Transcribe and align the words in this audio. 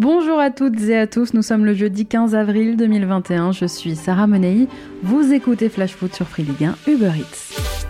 Bonjour 0.00 0.38
à 0.38 0.50
toutes 0.50 0.80
et 0.88 0.96
à 0.96 1.06
tous, 1.06 1.34
nous 1.34 1.42
sommes 1.42 1.66
le 1.66 1.74
jeudi 1.74 2.06
15 2.06 2.34
avril 2.34 2.78
2021, 2.78 3.52
je 3.52 3.66
suis 3.66 3.94
Sarah 3.94 4.26
Menei, 4.26 4.66
vous 5.02 5.34
écoutez 5.34 5.68
Flash 5.68 5.92
Foot 5.92 6.14
sur 6.14 6.26
Free 6.26 6.42
Ligue 6.42 6.64
1 6.86 6.90
Uber 6.90 7.12
Eats. 7.18 7.89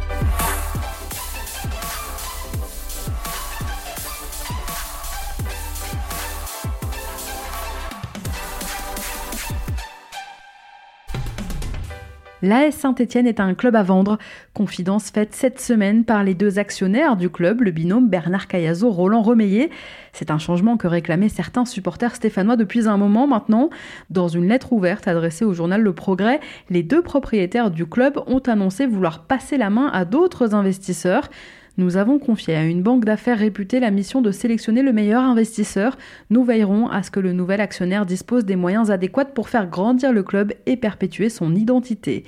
L'AS 12.43 12.75
Saint-Etienne 12.75 13.27
est 13.27 13.39
un 13.39 13.53
club 13.55 13.77
à 13.77 13.83
vendre. 13.83 14.17
Confidence 14.55 15.11
faite 15.11 15.35
cette 15.35 15.61
semaine 15.61 16.05
par 16.05 16.25
les 16.25 16.33
deux 16.33 16.59
actionnaires 16.59 17.17
du 17.17 17.29
club, 17.29 17.61
le 17.61 17.71
binôme 17.71 18.09
Bernard 18.09 18.49
Cayazo, 18.49 18.91
Roland 18.91 19.21
Remeillet. 19.21 19.69
C'est 20.15 20.31
un 20.31 20.39
changement 20.39 20.79
que 20.79 20.87
réclamaient 20.87 21.29
certains 21.29 21.67
supporters 21.67 22.15
stéphanois 22.15 22.57
depuis 22.57 22.89
un 22.89 22.97
moment 22.97 23.27
maintenant. 23.27 23.69
Dans 24.09 24.29
une 24.29 24.49
lettre 24.49 24.73
ouverte 24.73 25.07
adressée 25.07 25.45
au 25.45 25.53
journal 25.53 25.83
Le 25.83 25.93
Progrès, 25.93 26.41
les 26.71 26.83
deux 26.83 27.03
propriétaires 27.03 27.71
du 27.71 27.85
club 27.85 28.19
ont 28.27 28.41
annoncé 28.41 28.87
vouloir 28.87 29.25
passer 29.25 29.59
la 29.59 29.69
main 29.69 29.91
à 29.93 30.07
d'autres 30.07 30.55
investisseurs. 30.55 31.29
Nous 31.77 31.97
avons 31.97 32.19
confié 32.19 32.57
à 32.57 32.65
une 32.65 32.83
banque 32.83 33.05
d'affaires 33.05 33.39
réputée 33.39 33.81
la 33.81 33.91
mission 33.91 34.23
de 34.23 34.33
sélectionner 34.33 34.83
le 34.83 34.93
meilleur 34.93 35.23
investisseur. 35.23 35.97
Nous 36.29 36.45
veillerons 36.45 36.89
à 36.89 37.03
ce 37.03 37.11
que 37.11 37.21
le 37.21 37.33
nouvel 37.33 37.61
actionnaire 37.61 38.07
dispose 38.07 38.45
des 38.45 38.57
moyens 38.57 38.91
adéquats 38.91 39.27
pour 39.27 39.49
faire 39.49 39.69
grandir 39.69 40.13
le 40.13 40.23
club 40.23 40.53
et 40.67 40.77
perpétuer 40.77 41.29
son 41.29 41.55
identité. 41.55 42.25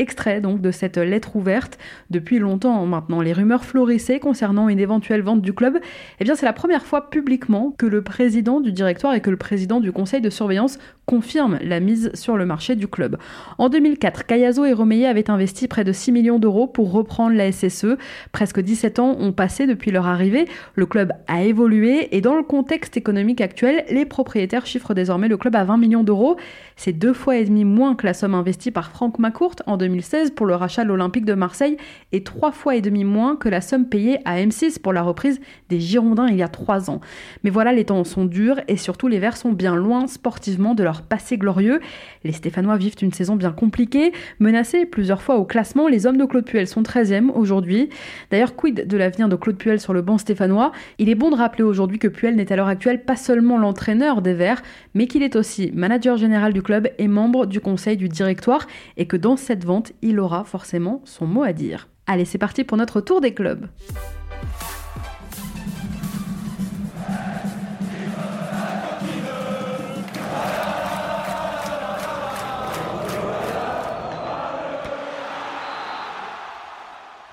Extrait 0.00 0.40
donc 0.40 0.60
de 0.60 0.70
cette 0.70 0.96
lettre 0.96 1.34
ouverte. 1.34 1.76
Depuis 2.10 2.38
longtemps 2.38 2.86
maintenant, 2.86 3.20
les 3.20 3.32
rumeurs 3.32 3.64
florissaient 3.64 4.20
concernant 4.20 4.68
une 4.68 4.78
éventuelle 4.78 5.22
vente 5.22 5.42
du 5.42 5.52
club. 5.52 5.78
Eh 6.20 6.24
bien, 6.24 6.36
c'est 6.36 6.46
la 6.46 6.52
première 6.52 6.86
fois 6.86 7.10
publiquement 7.10 7.74
que 7.76 7.84
le 7.84 8.02
président 8.02 8.60
du 8.60 8.70
directoire 8.70 9.14
et 9.14 9.20
que 9.20 9.30
le 9.30 9.36
président 9.36 9.80
du 9.80 9.90
conseil 9.90 10.20
de 10.20 10.30
surveillance 10.30 10.78
confirment 11.08 11.58
la 11.62 11.80
mise 11.80 12.12
sur 12.14 12.36
le 12.36 12.46
marché 12.46 12.76
du 12.76 12.86
club. 12.86 13.18
En 13.58 13.68
2004, 13.68 14.26
Cayazo 14.26 14.64
et 14.64 14.72
Romeyer 14.72 15.06
avaient 15.06 15.30
investi 15.30 15.66
près 15.66 15.82
de 15.82 15.90
6 15.90 16.12
millions 16.12 16.38
d'euros 16.38 16.68
pour 16.68 16.92
reprendre 16.92 17.34
la 17.34 17.50
SSE. 17.50 17.96
Presque 18.30 18.60
17 18.60 19.00
ans 19.00 19.16
ont 19.18 19.32
passé 19.32 19.66
depuis 19.66 19.90
leur 19.90 20.06
arrivée. 20.06 20.46
Le 20.76 20.86
club 20.86 21.12
a 21.26 21.42
évolué 21.42 22.16
et 22.16 22.20
dans 22.20 22.36
le 22.36 22.44
contexte 22.44 22.96
économique 22.96 23.40
actuel, 23.40 23.84
les 23.90 24.04
propriétaires 24.04 24.64
chiffrent 24.64 24.94
désormais 24.94 25.26
le 25.26 25.36
club 25.36 25.56
à 25.56 25.64
20 25.64 25.78
millions 25.78 26.04
d'euros. 26.04 26.36
C'est 26.76 26.92
deux 26.92 27.14
fois 27.14 27.36
et 27.36 27.44
demi 27.44 27.64
moins 27.64 27.96
que 27.96 28.06
la 28.06 28.14
somme 28.14 28.34
investie 28.36 28.70
par 28.70 28.92
Franck 28.92 29.18
Macourt 29.18 29.56
en 29.66 29.76
2004 29.76 29.88
2016 29.88 30.30
pour 30.32 30.46
le 30.46 30.54
rachat 30.54 30.84
de 30.84 30.88
l'Olympique 30.88 31.24
de 31.24 31.34
Marseille 31.34 31.76
et 32.12 32.22
trois 32.22 32.52
fois 32.52 32.76
et 32.76 32.80
demi 32.80 33.04
moins 33.04 33.36
que 33.36 33.48
la 33.48 33.60
somme 33.60 33.88
payée 33.88 34.18
à 34.24 34.38
M6 34.38 34.80
pour 34.80 34.92
la 34.92 35.02
reprise 35.02 35.40
des 35.70 35.80
Girondins 35.80 36.28
il 36.28 36.36
y 36.36 36.42
a 36.42 36.48
trois 36.48 36.90
ans. 36.90 37.00
Mais 37.42 37.50
voilà, 37.50 37.72
les 37.72 37.84
temps 37.84 38.04
sont 38.04 38.24
durs 38.24 38.60
et 38.68 38.76
surtout 38.76 39.08
les 39.08 39.18
Verts 39.18 39.36
sont 39.36 39.52
bien 39.52 39.74
loin 39.74 40.06
sportivement 40.06 40.74
de 40.74 40.84
leur 40.84 40.97
passé 41.02 41.38
glorieux. 41.38 41.80
Les 42.24 42.32
Stéphanois 42.32 42.76
vivent 42.76 42.96
une 43.02 43.12
saison 43.12 43.36
bien 43.36 43.52
compliquée, 43.52 44.12
menacés 44.38 44.86
plusieurs 44.86 45.22
fois 45.22 45.36
au 45.36 45.44
classement. 45.44 45.88
Les 45.88 46.06
hommes 46.06 46.16
de 46.16 46.24
Claude 46.24 46.44
Puel 46.44 46.66
sont 46.66 46.82
13e 46.82 47.30
aujourd'hui. 47.30 47.88
D'ailleurs, 48.30 48.56
quid 48.56 48.86
de 48.86 48.96
l'avenir 48.96 49.28
de 49.28 49.36
Claude 49.36 49.56
Puel 49.56 49.80
sur 49.80 49.92
le 49.92 50.02
banc 50.02 50.18
stéphanois? 50.18 50.72
Il 50.98 51.08
est 51.08 51.14
bon 51.14 51.30
de 51.30 51.36
rappeler 51.36 51.64
aujourd'hui 51.64 51.98
que 51.98 52.08
Puel 52.08 52.36
n'est 52.36 52.52
à 52.52 52.56
l'heure 52.56 52.68
actuelle 52.68 53.04
pas 53.04 53.16
seulement 53.16 53.58
l'entraîneur 53.58 54.22
des 54.22 54.34
Verts, 54.34 54.62
mais 54.94 55.06
qu'il 55.06 55.22
est 55.22 55.36
aussi 55.36 55.70
manager 55.74 56.16
général 56.16 56.52
du 56.52 56.62
club 56.62 56.88
et 56.98 57.08
membre 57.08 57.46
du 57.46 57.60
conseil 57.60 57.96
du 57.96 58.08
directoire 58.08 58.66
et 58.96 59.06
que 59.06 59.16
dans 59.16 59.36
cette 59.36 59.64
vente, 59.64 59.92
il 60.02 60.20
aura 60.20 60.44
forcément 60.44 61.02
son 61.04 61.26
mot 61.26 61.42
à 61.42 61.52
dire. 61.52 61.88
Allez, 62.06 62.24
c'est 62.24 62.38
parti 62.38 62.64
pour 62.64 62.78
notre 62.78 63.00
tour 63.00 63.20
des 63.20 63.34
clubs. 63.34 63.66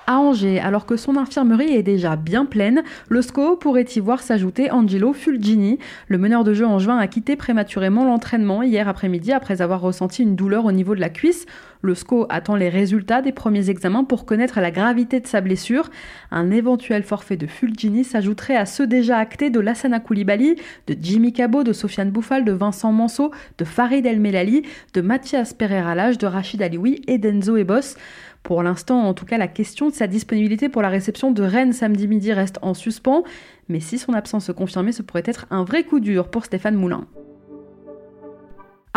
À 0.07 0.19
Angers, 0.19 0.59
alors 0.59 0.85
que 0.85 0.97
son 0.97 1.17
infirmerie 1.17 1.73
est 1.73 1.81
déjà 1.81 2.15
bien 2.15 2.45
pleine, 2.45 2.83
le 3.09 3.23
SCO 3.23 3.55
pourrait 3.55 3.87
y 3.95 3.99
voir 3.99 4.21
s'ajouter 4.21 4.69
Angelo 4.69 5.13
Fulgini. 5.13 5.79
Le 6.09 6.19
meneur 6.19 6.43
de 6.43 6.53
jeu 6.53 6.67
en 6.67 6.77
juin 6.77 6.99
a 6.99 7.07
quitté 7.07 7.35
prématurément 7.35 8.05
l'entraînement 8.05 8.61
hier 8.61 8.87
après-midi 8.87 9.31
après 9.31 9.63
avoir 9.63 9.81
ressenti 9.81 10.21
une 10.21 10.35
douleur 10.35 10.65
au 10.65 10.71
niveau 10.71 10.93
de 10.93 10.99
la 10.99 11.09
cuisse. 11.09 11.47
Le 11.81 11.95
SCO 11.95 12.27
attend 12.29 12.55
les 12.55 12.69
résultats 12.69 13.23
des 13.23 13.31
premiers 13.31 13.71
examens 13.71 14.03
pour 14.03 14.25
connaître 14.25 14.59
la 14.59 14.69
gravité 14.69 15.19
de 15.19 15.27
sa 15.27 15.41
blessure. 15.41 15.89
Un 16.29 16.51
éventuel 16.51 17.01
forfait 17.01 17.37
de 17.37 17.47
Fulgini 17.47 18.03
s'ajouterait 18.03 18.55
à 18.55 18.65
ceux 18.67 18.87
déjà 18.87 19.17
actés 19.17 19.49
de 19.49 19.59
Lassana 19.59 19.99
Koulibaly, 19.99 20.55
de 20.87 20.95
Jimmy 20.99 21.33
Cabot, 21.33 21.63
de 21.63 21.73
Sofiane 21.73 22.11
Bouffal, 22.11 22.45
de 22.45 22.51
Vincent 22.51 22.91
Manceau, 22.91 23.31
de 23.57 23.65
Farid 23.65 24.05
El 24.05 24.19
Melali, 24.19 24.63
de 24.93 25.01
Mathias 25.01 25.53
Pereira 25.53 25.95
Lage, 25.95 26.19
de 26.19 26.27
Rachid 26.27 26.61
Alioui 26.61 27.01
et 27.07 27.17
d'Enzo 27.17 27.57
Ebos. 27.57 27.95
Pour 28.45 28.61
l'instant, 28.61 29.01
en 29.01 29.15
tout 29.15 29.25
cas, 29.25 29.39
la 29.39 29.47
question 29.47 29.89
de 29.89 29.93
sa 29.95 30.05
disponibilité 30.05 30.69
pour 30.69 30.83
la 30.83 30.89
réception 30.89 31.31
de 31.31 31.41
Rennes 31.41 31.73
samedi 31.73 32.07
midi 32.07 32.31
reste 32.31 32.59
en 32.61 32.75
suspens, 32.75 33.23
mais 33.69 33.79
si 33.79 33.97
son 33.97 34.13
absence 34.13 34.45
se 34.45 34.51
confirmait, 34.51 34.91
ce 34.91 35.01
pourrait 35.01 35.23
être 35.25 35.47
un 35.49 35.63
vrai 35.63 35.83
coup 35.83 35.99
dur 35.99 36.29
pour 36.29 36.45
Stéphane 36.45 36.75
Moulin. 36.75 37.07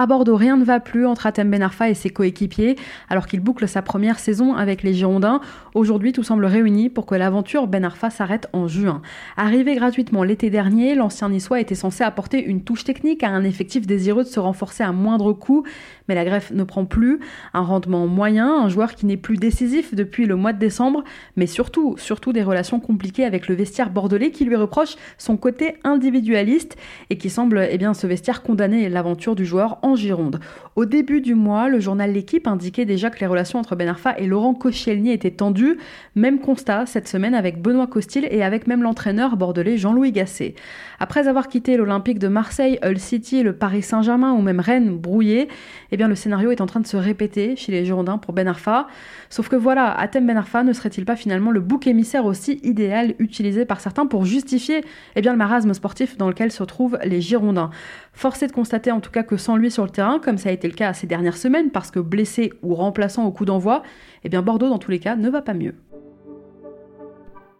À 0.00 0.06
Bordeaux, 0.06 0.36
rien 0.36 0.56
ne 0.56 0.62
va 0.62 0.78
plus 0.78 1.04
entre 1.06 1.26
Atem 1.26 1.50
Benarfa 1.50 1.90
et 1.90 1.94
ses 1.94 2.08
coéquipiers, 2.08 2.76
alors 3.10 3.26
qu'il 3.26 3.40
boucle 3.40 3.66
sa 3.66 3.82
première 3.82 4.20
saison 4.20 4.54
avec 4.54 4.84
les 4.84 4.94
Girondins. 4.94 5.40
Aujourd'hui, 5.74 6.12
tout 6.12 6.22
semble 6.22 6.44
réuni 6.44 6.88
pour 6.88 7.04
que 7.04 7.16
l'aventure 7.16 7.66
Benarfa 7.66 8.08
s'arrête 8.08 8.46
en 8.52 8.68
juin. 8.68 9.02
Arrivé 9.36 9.74
gratuitement 9.74 10.22
l'été 10.22 10.50
dernier, 10.50 10.94
l'ancien 10.94 11.30
niçois 11.30 11.58
était 11.58 11.74
censé 11.74 12.04
apporter 12.04 12.40
une 12.44 12.62
touche 12.62 12.84
technique 12.84 13.24
à 13.24 13.30
un 13.30 13.42
effectif 13.42 13.88
désireux 13.88 14.22
de 14.22 14.28
se 14.28 14.38
renforcer 14.38 14.84
à 14.84 14.92
moindre 14.92 15.32
coût, 15.32 15.64
mais 16.06 16.14
la 16.14 16.24
greffe 16.24 16.52
ne 16.52 16.62
prend 16.62 16.84
plus. 16.84 17.18
Un 17.52 17.62
rendement 17.62 18.06
moyen, 18.06 18.54
un 18.54 18.68
joueur 18.68 18.94
qui 18.94 19.04
n'est 19.04 19.16
plus 19.16 19.36
décisif 19.36 19.96
depuis 19.96 20.26
le 20.26 20.36
mois 20.36 20.52
de 20.52 20.60
décembre, 20.60 21.02
mais 21.34 21.48
surtout, 21.48 21.96
surtout 21.98 22.32
des 22.32 22.44
relations 22.44 22.78
compliquées 22.78 23.24
avec 23.24 23.48
le 23.48 23.56
vestiaire 23.56 23.90
bordelais 23.90 24.30
qui 24.30 24.44
lui 24.44 24.54
reproche 24.54 24.94
son 25.18 25.36
côté 25.36 25.74
individualiste 25.82 26.76
et 27.10 27.18
qui 27.18 27.30
semble 27.30 27.66
eh 27.68 27.78
bien, 27.78 27.94
ce 27.94 28.06
vestiaire 28.06 28.44
condamner 28.44 28.88
l'aventure 28.88 29.34
du 29.34 29.44
joueur 29.44 29.80
Gironde. 29.96 30.40
Au 30.76 30.84
début 30.84 31.20
du 31.20 31.34
mois, 31.34 31.68
le 31.68 31.80
journal 31.80 32.12
L'équipe 32.12 32.46
indiquait 32.46 32.84
déjà 32.84 33.10
que 33.10 33.18
les 33.20 33.26
relations 33.26 33.58
entre 33.58 33.76
Ben 33.76 33.88
Arfa 33.88 34.16
et 34.18 34.26
Laurent 34.26 34.54
Koscielny 34.54 35.10
étaient 35.10 35.30
tendues. 35.30 35.78
Même 36.14 36.38
constat 36.38 36.86
cette 36.86 37.08
semaine 37.08 37.34
avec 37.34 37.60
Benoît 37.60 37.86
Costil 37.86 38.28
et 38.30 38.42
avec 38.42 38.66
même 38.66 38.82
l'entraîneur 38.82 39.36
bordelais 39.36 39.78
Jean-Louis 39.78 40.12
Gasset. 40.12 40.54
Après 41.00 41.28
avoir 41.28 41.48
quitté 41.48 41.76
l'Olympique 41.76 42.18
de 42.18 42.28
Marseille, 42.28 42.78
Hull 42.84 42.98
City, 42.98 43.42
le 43.42 43.52
Paris 43.52 43.82
Saint-Germain 43.82 44.32
ou 44.32 44.42
même 44.42 44.60
Rennes 44.60 44.96
brouillé, 44.96 45.48
eh 45.90 45.96
bien 45.96 46.08
le 46.08 46.14
scénario 46.14 46.50
est 46.50 46.60
en 46.60 46.66
train 46.66 46.80
de 46.80 46.86
se 46.86 46.96
répéter 46.96 47.56
chez 47.56 47.72
les 47.72 47.84
Girondins 47.84 48.18
pour 48.18 48.34
Ben 48.34 48.48
Arfa. 48.48 48.86
Sauf 49.30 49.48
que 49.48 49.56
voilà, 49.56 49.98
Atem 49.98 50.26
Ben 50.26 50.36
Arfa 50.36 50.62
ne 50.62 50.72
serait-il 50.72 51.04
pas 51.04 51.16
finalement 51.16 51.50
le 51.50 51.60
bouc 51.60 51.86
émissaire 51.86 52.26
aussi 52.26 52.60
idéal 52.62 53.14
utilisé 53.18 53.64
par 53.64 53.80
certains 53.80 54.06
pour 54.06 54.24
justifier 54.24 54.68
eh 55.16 55.20
bien, 55.20 55.32
le 55.32 55.38
marasme 55.38 55.74
sportif 55.74 56.16
dans 56.16 56.28
lequel 56.28 56.52
se 56.52 56.62
trouvent 56.64 56.98
les 57.04 57.20
Girondins? 57.20 57.70
Forcé 58.12 58.46
de 58.46 58.52
constater 58.52 58.90
en 58.90 59.00
tout 59.00 59.10
cas 59.10 59.22
que 59.22 59.36
sans 59.36 59.56
lui 59.56 59.70
sur 59.78 59.84
le 59.84 59.90
terrain, 59.90 60.18
comme 60.18 60.38
ça 60.38 60.48
a 60.48 60.52
été 60.52 60.66
le 60.66 60.74
cas 60.74 60.92
ces 60.92 61.06
dernières 61.06 61.36
semaines, 61.36 61.70
parce 61.70 61.92
que 61.92 62.00
blessé 62.00 62.52
ou 62.64 62.74
remplaçant 62.74 63.24
au 63.26 63.30
coup 63.30 63.44
d'envoi, 63.44 63.84
eh 64.24 64.28
bien 64.28 64.42
Bordeaux 64.42 64.68
dans 64.68 64.78
tous 64.78 64.90
les 64.90 64.98
cas 64.98 65.14
ne 65.14 65.30
va 65.30 65.40
pas 65.40 65.54
mieux. 65.54 65.76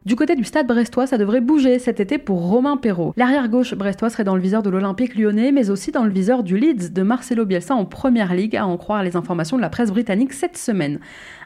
Du 0.05 0.17
côté 0.17 0.35
du 0.35 0.43
stade 0.43 0.67
brestois, 0.67 1.07
ça 1.07 1.17
devrait 1.17 1.41
bouger 1.41 1.79
cet 1.79 2.01
été 2.01 2.19
pour 2.19 2.49
Romain 2.49 2.77
Perrault. 2.77 3.13
L'arrière 3.17 3.49
gauche 3.49 3.75
brestois 3.75 4.11
serait 4.11 4.25
dans 4.25 4.35
le 4.35 4.41
viseur 4.41 4.65
de 4.65 4.71
l'Olympique 4.71 5.15
lyonnais, 5.15 5.53
mais 5.53 5.71
aussi 5.71 5.93
dans 5.93 6.03
le 6.03 6.11
viseur 6.11 6.43
du 6.43 6.59
Leeds 6.59 6.91
de 6.91 7.03
Marcelo 7.03 7.47
Bielsa 7.47 7.77
en 7.77 7.85
première 7.85 8.35
ligue, 8.35 8.57
à 8.57 8.67
en 8.67 8.77
croire 8.79 9.05
les 9.05 9.15
informations 9.15 9.57
de 9.57 9.63
la 9.63 9.71
presse 9.71 9.93
britannique 9.93 10.33
cette 10.33 10.57
semaine 10.57 10.99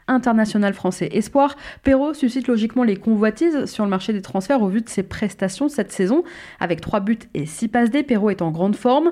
international 0.07 0.73
français 0.73 1.09
espoir, 1.11 1.55
Perrault 1.83 2.13
suscite 2.13 2.47
logiquement 2.47 2.83
les 2.83 2.95
convoitises 2.95 3.65
sur 3.65 3.83
le 3.83 3.89
marché 3.89 4.13
des 4.13 4.21
transferts 4.21 4.61
au 4.61 4.67
vu 4.67 4.81
de 4.81 4.89
ses 4.89 5.03
prestations 5.03 5.69
cette 5.69 5.91
saison. 5.91 6.23
Avec 6.59 6.81
3 6.81 6.99
buts 6.99 7.19
et 7.33 7.45
6 7.45 7.67
passes 7.67 7.91
D, 7.91 8.03
Perrault 8.03 8.29
est 8.29 8.41
en 8.41 8.51
grande 8.51 8.75
forme. 8.75 9.11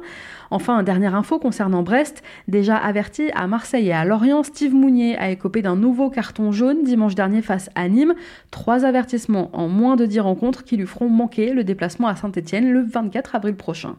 Enfin, 0.50 0.84
dernière 0.84 1.16
info 1.16 1.40
concernant 1.40 1.84
Brest. 1.84 2.24
Déjà 2.48 2.76
averti 2.76 3.30
à 3.34 3.48
Marseille 3.48 3.88
et 3.88 3.94
à 3.94 4.06
Lorient, 4.06 4.44
Steve 4.44 4.74
Mounier 4.74 5.18
a 5.18 5.30
écopé 5.32 5.62
d'un 5.62 5.76
nouveau 5.76 6.10
carton 6.10 6.52
jaune 6.52 6.84
dimanche 6.84 7.16
dernier 7.16 7.42
face 7.42 7.70
à 7.76 7.88
Nîmes. 7.88 8.16
Trois 8.52 8.86
avertissements 8.86 9.50
en 9.54 9.68
moins 9.68 9.96
de 9.96 10.06
10 10.06 10.20
rencontres 10.20 10.64
qui 10.64 10.78
lui 10.78 10.86
feront 10.86 11.10
manquer 11.10 11.54
le 11.54 11.64
déplacement 11.64 12.08
à 12.08 12.16
Saint-Etienne 12.16 12.72
le 12.72 12.84
24 12.84 13.36
avril 13.36 13.56
prochain. 13.56 13.96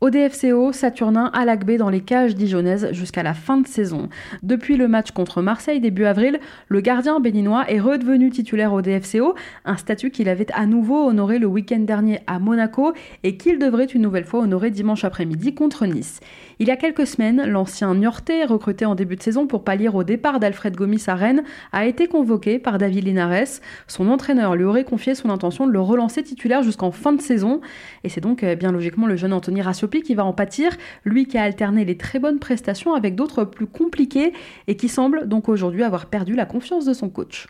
Au 0.00 0.08
DFCO, 0.08 0.72
Saturnin 0.72 1.30
à 1.34 1.44
l'Agbé 1.44 1.76
dans 1.76 1.90
les 1.90 2.00
cages 2.00 2.34
dijonnaises 2.34 2.90
jusqu'à 2.92 3.22
la 3.22 3.34
fin 3.34 3.58
de 3.58 3.66
saison. 3.66 4.08
Depuis 4.42 4.78
le 4.78 4.88
match 4.88 5.10
contre 5.10 5.42
Marseille 5.42 5.78
début 5.78 6.06
avril, 6.06 6.40
le 6.68 6.80
gardien 6.80 7.20
béninois 7.20 7.70
est 7.70 7.80
redevenu 7.80 8.30
titulaire 8.30 8.72
au 8.72 8.80
DFCO, 8.80 9.34
un 9.66 9.76
statut 9.76 10.10
qu'il 10.10 10.30
avait 10.30 10.50
à 10.54 10.64
nouveau 10.64 11.06
honoré 11.06 11.38
le 11.38 11.46
week-end 11.46 11.80
dernier 11.80 12.20
à 12.26 12.38
Monaco 12.38 12.94
et 13.24 13.36
qu'il 13.36 13.58
devrait 13.58 13.84
une 13.84 14.00
nouvelle 14.00 14.24
fois 14.24 14.40
honorer 14.40 14.70
dimanche 14.70 15.04
après-midi 15.04 15.54
contre 15.54 15.84
Nice. 15.84 16.20
Il 16.60 16.68
y 16.68 16.70
a 16.70 16.76
quelques 16.76 17.06
semaines, 17.06 17.44
l'ancien 17.46 17.94
Niortais, 17.94 18.46
recruté 18.46 18.86
en 18.86 18.94
début 18.94 19.16
de 19.16 19.22
saison 19.22 19.46
pour 19.46 19.64
pallier 19.64 19.88
au 19.88 20.02
départ 20.02 20.40
d'Alfred 20.40 20.74
Gomis 20.76 21.04
à 21.08 21.14
Rennes, 21.14 21.42
a 21.72 21.84
été 21.84 22.06
convoqué 22.06 22.58
par 22.58 22.78
David 22.78 23.04
Linares. 23.04 23.60
Son 23.86 24.08
entraîneur 24.08 24.56
lui 24.56 24.64
aurait 24.64 24.84
confié 24.84 25.14
son 25.14 25.28
intention 25.28 25.66
de 25.66 25.72
le 25.72 25.80
relancer 25.80 26.22
titulaire 26.22 26.62
jusqu'en 26.62 26.90
fin 26.90 27.12
de 27.12 27.20
saison. 27.20 27.60
Et 28.02 28.08
c'est 28.08 28.22
donc 28.22 28.44
euh, 28.44 28.54
bien 28.56 28.72
logiquement 28.72 29.06
le 29.06 29.16
jeune 29.16 29.34
Anthony 29.34 29.60
Qui 29.98 30.14
va 30.14 30.24
en 30.24 30.32
pâtir, 30.32 30.76
lui 31.04 31.26
qui 31.26 31.36
a 31.36 31.42
alterné 31.42 31.84
les 31.84 31.96
très 31.96 32.20
bonnes 32.20 32.38
prestations 32.38 32.94
avec 32.94 33.16
d'autres 33.16 33.44
plus 33.44 33.66
compliquées 33.66 34.32
et 34.68 34.76
qui 34.76 34.88
semble 34.88 35.26
donc 35.26 35.48
aujourd'hui 35.48 35.82
avoir 35.82 36.06
perdu 36.06 36.34
la 36.34 36.46
confiance 36.46 36.84
de 36.84 36.94
son 36.94 37.10
coach. 37.10 37.48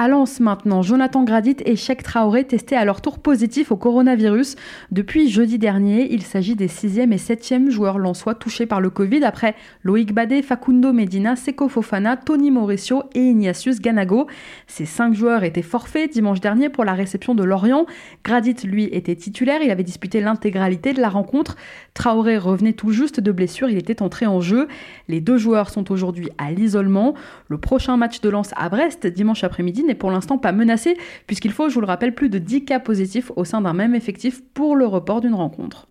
À 0.00 0.06
Lens 0.06 0.38
maintenant, 0.38 0.80
Jonathan 0.80 1.24
Gradit 1.24 1.56
et 1.64 1.74
Cheikh 1.74 2.04
Traoré 2.04 2.44
testés 2.44 2.76
à 2.76 2.84
leur 2.84 3.00
tour 3.00 3.18
positif 3.18 3.72
au 3.72 3.76
coronavirus. 3.76 4.54
Depuis 4.92 5.28
jeudi 5.28 5.58
dernier, 5.58 6.12
il 6.12 6.22
s'agit 6.22 6.54
des 6.54 6.68
6e 6.68 7.10
et 7.10 7.16
7e 7.16 7.68
joueurs 7.68 7.98
lensois 7.98 8.36
touchés 8.36 8.64
par 8.64 8.80
le 8.80 8.90
Covid 8.90 9.24
après 9.24 9.56
Loïc 9.82 10.14
Badé, 10.14 10.42
Facundo 10.42 10.92
Medina, 10.92 11.34
Seko 11.34 11.68
Fofana, 11.68 12.16
Tony 12.16 12.52
Mauricio 12.52 13.02
et 13.16 13.22
Ignatius 13.22 13.80
Ganago. 13.80 14.28
Ces 14.68 14.84
cinq 14.84 15.14
joueurs 15.14 15.42
étaient 15.42 15.62
forfaits 15.62 16.12
dimanche 16.12 16.38
dernier 16.38 16.68
pour 16.68 16.84
la 16.84 16.92
réception 16.92 17.34
de 17.34 17.42
Lorient. 17.42 17.84
Gradit, 18.22 18.54
lui, 18.62 18.84
était 18.92 19.16
titulaire, 19.16 19.62
il 19.64 19.70
avait 19.72 19.82
disputé 19.82 20.20
l'intégralité 20.20 20.92
de 20.92 21.00
la 21.00 21.08
rencontre. 21.08 21.56
Traoré 21.94 22.38
revenait 22.38 22.72
tout 22.72 22.92
juste 22.92 23.18
de 23.18 23.32
blessure, 23.32 23.68
il 23.68 23.78
était 23.78 24.00
entré 24.00 24.26
en 24.26 24.40
jeu. 24.40 24.68
Les 25.08 25.20
deux 25.20 25.38
joueurs 25.38 25.70
sont 25.70 25.90
aujourd'hui 25.90 26.28
à 26.38 26.52
l'isolement. 26.52 27.14
Le 27.48 27.58
prochain 27.58 27.96
match 27.96 28.20
de 28.20 28.28
Lens 28.28 28.52
à 28.56 28.68
Brest, 28.68 29.04
dimanche 29.08 29.42
après-midi, 29.42 29.87
n'est 29.88 29.94
pour 29.94 30.10
l'instant 30.10 30.38
pas 30.38 30.52
menacé, 30.52 30.96
puisqu'il 31.26 31.52
faut, 31.52 31.68
je 31.68 31.74
vous 31.74 31.80
le 31.80 31.86
rappelle, 31.86 32.14
plus 32.14 32.28
de 32.28 32.38
10 32.38 32.64
cas 32.64 32.78
positifs 32.78 33.32
au 33.36 33.44
sein 33.44 33.60
d'un 33.60 33.72
même 33.72 33.94
effectif 33.94 34.42
pour 34.54 34.76
le 34.76 34.86
report 34.86 35.20
d'une 35.20 35.34
rencontre. 35.34 35.88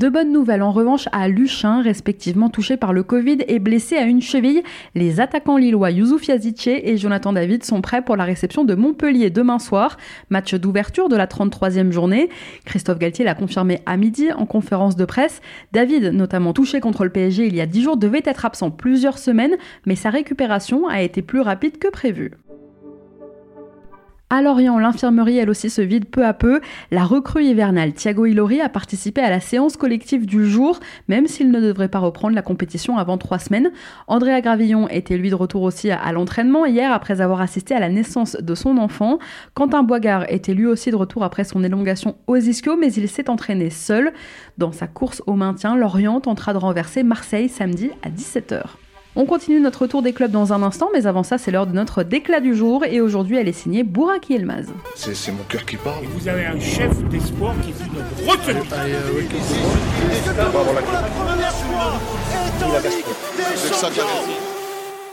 De 0.00 0.08
bonnes 0.08 0.32
nouvelles 0.32 0.62
en 0.62 0.72
revanche 0.72 1.10
à 1.12 1.28
Luchin, 1.28 1.82
respectivement 1.82 2.48
touché 2.48 2.78
par 2.78 2.94
le 2.94 3.02
Covid 3.02 3.36
et 3.48 3.58
blessé 3.58 3.96
à 3.98 4.04
une 4.04 4.22
cheville. 4.22 4.62
Les 4.94 5.20
attaquants 5.20 5.58
lillois 5.58 5.90
Youssouf 5.90 6.26
Yazice 6.26 6.68
et 6.68 6.96
Jonathan 6.96 7.34
David 7.34 7.64
sont 7.64 7.82
prêts 7.82 8.00
pour 8.00 8.16
la 8.16 8.24
réception 8.24 8.64
de 8.64 8.74
Montpellier 8.74 9.28
demain 9.28 9.58
soir, 9.58 9.98
match 10.30 10.54
d'ouverture 10.54 11.10
de 11.10 11.16
la 11.16 11.26
33e 11.26 11.90
journée. 11.90 12.30
Christophe 12.64 12.98
Galtier 12.98 13.26
l'a 13.26 13.34
confirmé 13.34 13.80
à 13.84 13.98
midi 13.98 14.32
en 14.32 14.46
conférence 14.46 14.96
de 14.96 15.04
presse. 15.04 15.42
David, 15.72 16.14
notamment 16.14 16.54
touché 16.54 16.80
contre 16.80 17.04
le 17.04 17.10
PSG 17.10 17.46
il 17.46 17.54
y 17.54 17.60
a 17.60 17.66
10 17.66 17.82
jours, 17.82 17.96
devait 17.98 18.22
être 18.24 18.46
absent 18.46 18.70
plusieurs 18.70 19.18
semaines, 19.18 19.58
mais 19.84 19.96
sa 19.96 20.08
récupération 20.08 20.88
a 20.88 21.02
été 21.02 21.20
plus 21.20 21.42
rapide 21.42 21.78
que 21.78 21.88
prévu. 21.88 22.30
À 24.32 24.42
Lorient, 24.42 24.78
l'infirmerie 24.78 25.38
elle 25.38 25.50
aussi 25.50 25.70
se 25.70 25.82
vide 25.82 26.04
peu 26.04 26.24
à 26.24 26.32
peu. 26.32 26.60
La 26.92 27.02
recrue 27.02 27.42
hivernale 27.42 27.94
Thiago 27.94 28.26
Ilori 28.26 28.60
a 28.60 28.68
participé 28.68 29.20
à 29.20 29.28
la 29.28 29.40
séance 29.40 29.76
collective 29.76 30.24
du 30.24 30.48
jour, 30.48 30.78
même 31.08 31.26
s'il 31.26 31.50
ne 31.50 31.60
devrait 31.60 31.88
pas 31.88 31.98
reprendre 31.98 32.36
la 32.36 32.42
compétition 32.42 32.96
avant 32.96 33.18
trois 33.18 33.40
semaines. 33.40 33.72
Andrea 34.06 34.40
Gravillon 34.40 34.88
était 34.88 35.16
lui 35.16 35.30
de 35.30 35.34
retour 35.34 35.62
aussi 35.62 35.90
à, 35.90 36.12
l'entraînement 36.12 36.64
hier 36.64 36.92
après 36.92 37.20
avoir 37.20 37.40
assisté 37.40 37.74
à 37.74 37.80
la 37.80 37.88
naissance 37.88 38.36
de 38.36 38.54
son 38.54 38.78
enfant. 38.78 39.18
Quentin 39.54 39.82
Boigard 39.82 40.30
était 40.32 40.54
lui 40.54 40.66
aussi 40.66 40.92
de 40.92 40.96
retour 40.96 41.24
après 41.24 41.42
son 41.42 41.64
élongation 41.64 42.14
aux 42.28 42.36
ischios, 42.36 42.76
mais 42.76 42.92
il 42.92 43.08
s'est 43.08 43.30
entraîné 43.30 43.68
seul. 43.68 44.12
Dans 44.58 44.70
sa 44.70 44.86
course 44.86 45.24
au 45.26 45.34
maintien, 45.34 45.74
Lorient 45.74 46.20
tentera 46.20 46.52
de 46.52 46.58
renverser 46.58 47.02
Marseille 47.02 47.48
samedi 47.48 47.90
à 48.04 48.10
17h. 48.10 48.62
On 49.16 49.24
continue 49.26 49.58
notre 49.60 49.88
tour 49.88 50.02
des 50.02 50.12
clubs 50.12 50.30
dans 50.30 50.52
un 50.52 50.62
instant, 50.62 50.88
mais 50.92 51.06
avant 51.06 51.24
ça, 51.24 51.36
c'est 51.36 51.50
l'heure 51.50 51.66
de 51.66 51.72
notre 51.72 52.04
déclat 52.04 52.38
du 52.38 52.54
jour. 52.54 52.84
Et 52.84 53.00
aujourd'hui, 53.00 53.36
elle 53.38 53.48
est 53.48 53.52
signée 53.52 53.82
Bouraki 53.82 54.34
Elmaz. 54.34 54.66
C'est 54.94 55.32
mon 55.32 55.42
cœur 55.48 55.66
qui 55.66 55.76
parle. 55.76 56.04
Et 56.04 56.06
vous 56.06 56.28
avez 56.28 56.46
un 56.46 56.60
chef 56.60 56.96
d'espoir 57.08 57.54
qui 57.60 57.72
vous 57.72 57.92
notre 57.92 58.06
retenue. 58.30 58.70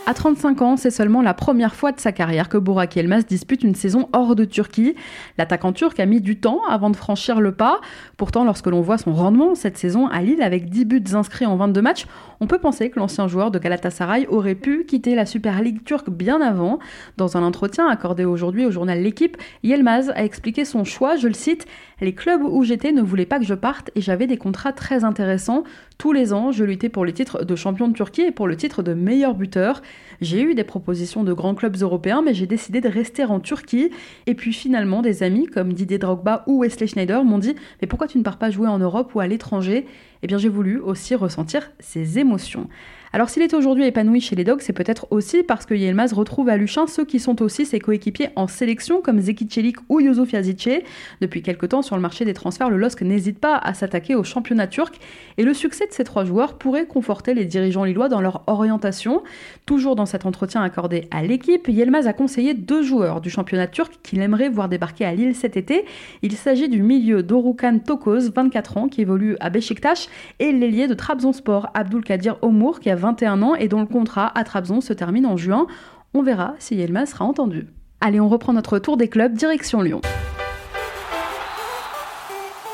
À 0.10 0.14
35 0.14 0.62
ans, 0.62 0.78
c'est 0.78 0.90
seulement 0.90 1.22
la 1.22 1.34
première 1.34 1.76
fois 1.76 1.92
de 1.92 2.00
sa 2.00 2.14
carrière 2.14 2.48
que 2.48 2.58
Burak 2.58 2.96
Elmas 2.96 3.24
dispute 3.24 3.62
une 3.62 3.76
saison 3.76 4.08
hors 4.14 4.38
de 4.38 4.46
Turquie. 4.46 4.96
L'attaquant 5.38 5.74
turc 5.74 6.00
a 6.00 6.06
mis 6.06 6.22
du 6.22 6.40
temps 6.40 6.62
avant 6.70 6.90
de 6.90 6.96
franchir 6.96 7.42
le 7.42 7.52
pas. 7.52 7.82
Pourtant, 8.16 8.46
lorsque 8.46 8.68
l'on 8.68 8.80
voit 8.80 8.98
son 8.98 9.12
rendement 9.12 9.54
cette 9.54 9.78
saison 9.78 10.08
à 10.08 10.22
Lille 10.22 10.42
avec 10.42 10.70
10 10.70 10.86
buts 10.86 11.04
inscrits 11.12 11.46
en 11.46 11.58
22 11.58 11.82
matchs, 11.82 12.06
on 12.40 12.48
peut 12.48 12.60
penser 12.60 12.90
que 12.90 13.00
l'ancien 13.00 13.28
joueur 13.28 13.52
de 13.52 13.60
Galatasaray 13.60 14.28
aurait 14.28 14.56
pu 14.56 14.86
quitter 14.86 15.16
la 15.16 15.26
Super 15.26 15.62
League 15.62 15.84
turque 15.84 16.10
bien 16.10 16.42
avant. 16.42 16.80
Dans 17.18 17.38
un 17.38 17.44
entretien 17.44 17.88
accordé 17.88 18.26
aujourd'hui 18.26 18.66
au 18.66 18.72
journal 18.72 19.02
L'équipe, 19.02 19.38
Yelmaz 19.64 20.12
a 20.12 20.24
expliqué 20.24 20.66
son 20.66 20.84
choix, 20.84 21.16
je 21.16 21.28
le 21.28 21.34
cite, 21.34 21.66
Les 22.00 22.14
clubs 22.14 22.44
où 22.44 22.64
j'étais 22.64 22.92
ne 22.92 23.02
voulaient 23.02 23.26
pas 23.26 23.40
que 23.40 23.46
je 23.46 23.54
parte 23.54 23.90
et 23.96 24.02
j'avais 24.02 24.28
des 24.28 24.38
contrats 24.38 24.74
très 24.74 25.04
intéressants. 25.04 25.64
Tous 25.98 26.14
les 26.14 26.32
ans, 26.32 26.52
je 26.52 26.64
luttais 26.64 26.90
pour 26.90 27.06
le 27.06 27.14
titre 27.14 27.44
de 27.44 27.56
champion 27.56 27.88
de 27.88 27.94
Turquie 27.94 28.22
et 28.22 28.32
pour 28.32 28.48
le 28.48 28.56
titre 28.56 28.84
de 28.84 28.94
meilleur 28.94 29.34
buteur. 29.34 29.82
J'ai 30.22 30.42
eu 30.42 30.54
des 30.54 30.64
propositions 30.64 31.24
de 31.24 31.34
grands 31.34 31.56
clubs 31.56 31.76
européens, 31.82 32.22
mais 32.24 32.36
j'ai 32.36 32.46
décidé 32.46 32.82
de 32.82 32.90
rester 32.90 33.26
en 33.26 33.40
Turquie. 33.40 33.90
Et 34.28 34.36
puis 34.36 34.54
finalement, 34.54 35.02
des 35.02 35.24
amis 35.24 35.48
comme 35.48 35.74
Didier 35.74 35.98
Drogba 35.98 36.44
ou 36.46 36.62
Wesley 36.62 36.88
Schneider 36.88 37.24
m'ont 37.24 37.40
dit 37.40 37.56
Mais 37.82 37.88
pourquoi 37.88 38.08
tu 38.08 38.20
ne 38.20 38.24
pars 38.24 38.38
pas 38.38 38.52
jouer 38.52 38.68
en 38.68 38.78
Europe 38.78 39.16
ou 39.16 39.20
à 39.20 39.28
l'étranger? 39.28 39.88
Eh 40.24 40.28
bien, 40.28 40.38
j'ai 40.38 40.50
voulu 40.50 40.80
aussi 40.80 41.16
ressentir 41.16 41.72
ces 41.80 42.20
émotions. 42.20 42.70
Alors 43.14 43.30
s'il 43.30 43.42
est 43.42 43.54
aujourd'hui 43.54 43.86
épanoui 43.86 44.20
chez 44.20 44.36
les 44.36 44.44
Dogs, 44.44 44.60
c'est 44.62 44.74
peut-être 44.74 45.08
aussi 45.12 45.42
parce 45.44 45.66
que 45.66 45.74
Yelmaz 45.74 46.14
retrouve 46.14 46.50
à 46.50 46.58
Luchin 46.58 46.88
ceux 46.88 47.06
qui 47.06 47.20
sont 47.20 47.42
aussi 47.42 47.66
ses 47.66 47.80
coéquipiers 47.80 48.30
en 48.36 48.48
sélection, 48.48 49.02
comme 49.02 49.20
Zeki 49.20 49.48
Celik 49.50 49.78
ou 49.88 50.02
Youssouf 50.02 50.34
Yazice. 50.34 50.84
Depuis 51.22 51.42
quelque 51.42 51.66
temps, 51.66 51.82
sur 51.82 51.96
le 51.96 52.02
marché 52.02 52.26
des 52.26 52.34
transferts, 52.34 52.70
le 52.70 52.78
LOSC 52.78 53.02
n'hésite 53.04 53.40
pas 53.40 53.56
à 53.56 53.74
s'attaquer 53.74 54.16
au 54.16 54.24
championnat 54.24 54.68
turc, 54.68 55.00
et 55.38 55.44
le 55.44 55.54
succès 55.54 55.88
de 55.88 55.94
ces 55.94 56.04
trois 56.04 56.26
joueurs 56.26 56.58
pourrait 56.58 56.86
conforter 56.86 57.34
les 57.34 57.46
dirigeants 57.46 57.86
lillois 57.86 58.10
dans 58.10 58.20
leur 58.20 58.44
orientation. 58.48 59.24
Toujours 59.66 59.96
dans 59.96 60.06
cet 60.06 60.26
entretien 60.26 60.62
accordé 60.62 61.08
à 61.10 61.24
l'équipe, 61.24 61.68
Yelmaz 61.70 62.08
a 62.08 62.14
conseillé 62.14 62.54
deux 62.54 62.84
joueurs 62.84 63.22
du 63.22 63.30
championnat 63.30 63.68
turc 63.68 63.94
qu'il 64.04 64.20
aimerait 64.22 64.50
voir 64.50 64.68
débarquer 64.68 65.06
à 65.06 65.14
Lille 65.14 65.36
cet 65.36 65.56
été. 65.56 65.86
Il 66.24 66.34
s'agit 66.34 66.68
du 66.68 66.82
milieu 66.82 67.24
Dorukan 67.24 67.80
Tokoz, 67.80 68.34
24 68.36 68.78
ans, 68.78 68.88
qui 68.90 69.02
évolue 69.02 69.38
à 69.40 69.50
Beşiktaş, 69.50 70.10
et 70.40 70.52
l'ailier 70.52 70.88
de 70.88 70.94
Trabzonspor, 70.94 71.70
Abdul 71.74 72.04
Kadir 72.04 72.38
Omour, 72.42 72.82
qui 72.82 72.90
a 72.90 72.97
21 72.98 73.42
ans 73.42 73.56
et 73.56 73.68
dont 73.68 73.80
le 73.80 73.88
contrat 73.88 74.32
à 74.36 74.44
Trabzon 74.44 74.82
se 74.82 74.94
termine 74.94 75.26
en 75.26 75.38
juin. 75.38 75.68
On 76.14 76.22
verra 76.22 76.56
si 76.60 76.76
Yelma 76.76 77.06
sera 77.06 77.26
entendu. 77.26 77.68
Allez, 78.02 78.20
on 78.20 78.30
reprend 78.30 78.54
notre 78.54 78.80
tour 78.80 78.98
des 78.98 79.08
clubs 79.08 79.34
direction 79.34 79.82
Lyon. 79.82 80.02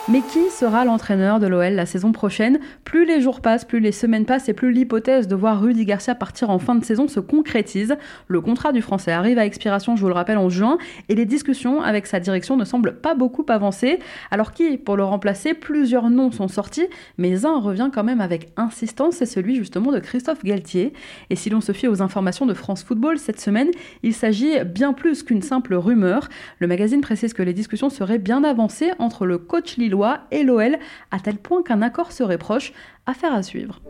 Mais 0.10 0.20
qui 0.20 0.50
sera 0.50 0.84
l'entraîneur 0.84 1.40
de 1.40 1.48
l'OL 1.48 1.76
la 1.76 1.86
saison 1.86 2.12
prochaine? 2.12 2.60
Plus 2.84 3.06
les 3.06 3.22
jours 3.22 3.40
passent, 3.40 3.64
plus 3.64 3.80
les 3.80 3.94
semaines 3.94 4.26
passent 4.26 4.50
et 4.50 4.54
plus 4.54 4.74
l'hypothèse 4.74 5.30
de 5.30 5.36
voir 5.36 5.62
Rudy 5.62 5.86
Garcia 5.86 6.14
partir 6.14 6.50
en 6.50 6.60
fin 6.60 6.76
de 6.76 6.84
saison 6.84 7.08
se 7.08 7.22
concrétise. 7.22 7.96
Le 8.28 8.42
contrat 8.42 8.74
du 8.74 8.82
Français 8.82 9.14
arrive 9.14 9.38
à 9.38 9.46
expiration, 9.46 9.96
je 9.96 10.02
vous 10.02 10.10
le 10.10 10.14
rappelle, 10.14 10.38
en 10.38 10.50
juin 10.50 10.78
et 11.08 11.16
les 11.16 11.24
discussions 11.24 11.82
avec 11.82 12.06
sa 12.06 12.20
direction 12.20 12.58
ne 12.58 12.66
semblent 12.66 12.98
pas 12.98 13.16
beaucoup 13.16 13.46
avancer. 13.48 14.00
Alors 14.30 14.52
qui, 14.52 14.78
pour 14.78 14.98
le 14.98 15.06
remplacer, 15.06 15.54
plusieurs 15.54 16.10
noms 16.10 16.32
sont 16.32 16.50
sortis, 16.50 16.88
mais 17.18 17.46
un 17.46 17.58
revient 17.58 17.90
quand 17.94 18.04
même 18.04 18.20
avec 18.20 18.50
insistance, 18.58 19.16
c'est 19.16 19.26
celui 19.26 19.56
justement 19.56 19.94
de 19.94 20.00
Christophe 20.00 20.44
Galtier. 20.44 20.92
Et 21.30 21.38
si 21.38 21.50
l'on 21.50 21.62
se 21.62 21.72
fie 21.72 21.88
aux 21.88 22.02
informations 22.02 22.46
de 22.46 22.54
France 22.54 22.84
Football 22.84 23.20
cette 23.20 23.40
semaine, 23.40 23.72
il 24.04 24.14
s'agit 24.14 24.66
bien 24.66 24.92
plus 24.92 25.24
qu'une 25.24 25.42
simple 25.42 25.76
rumeur. 25.76 26.28
Le 26.60 26.68
magazine 26.68 27.00
précise 27.00 27.32
que 27.32 27.42
les 27.42 27.54
discussions 27.54 27.90
seraient 27.90 28.20
bien 28.20 28.44
avancées 28.44 28.92
entre 29.00 29.26
le 29.26 29.38
coach 29.38 29.78
Lille 29.78 29.93
et 30.32 30.44
l'OL, 30.44 30.78
à 31.12 31.20
tel 31.20 31.38
point 31.38 31.64
qu'un 31.64 31.82
accord 31.82 32.12
serait 32.12 32.38
proche. 32.38 32.74
Affaire 33.06 33.34
à 33.34 33.44
suivre. 33.44 33.82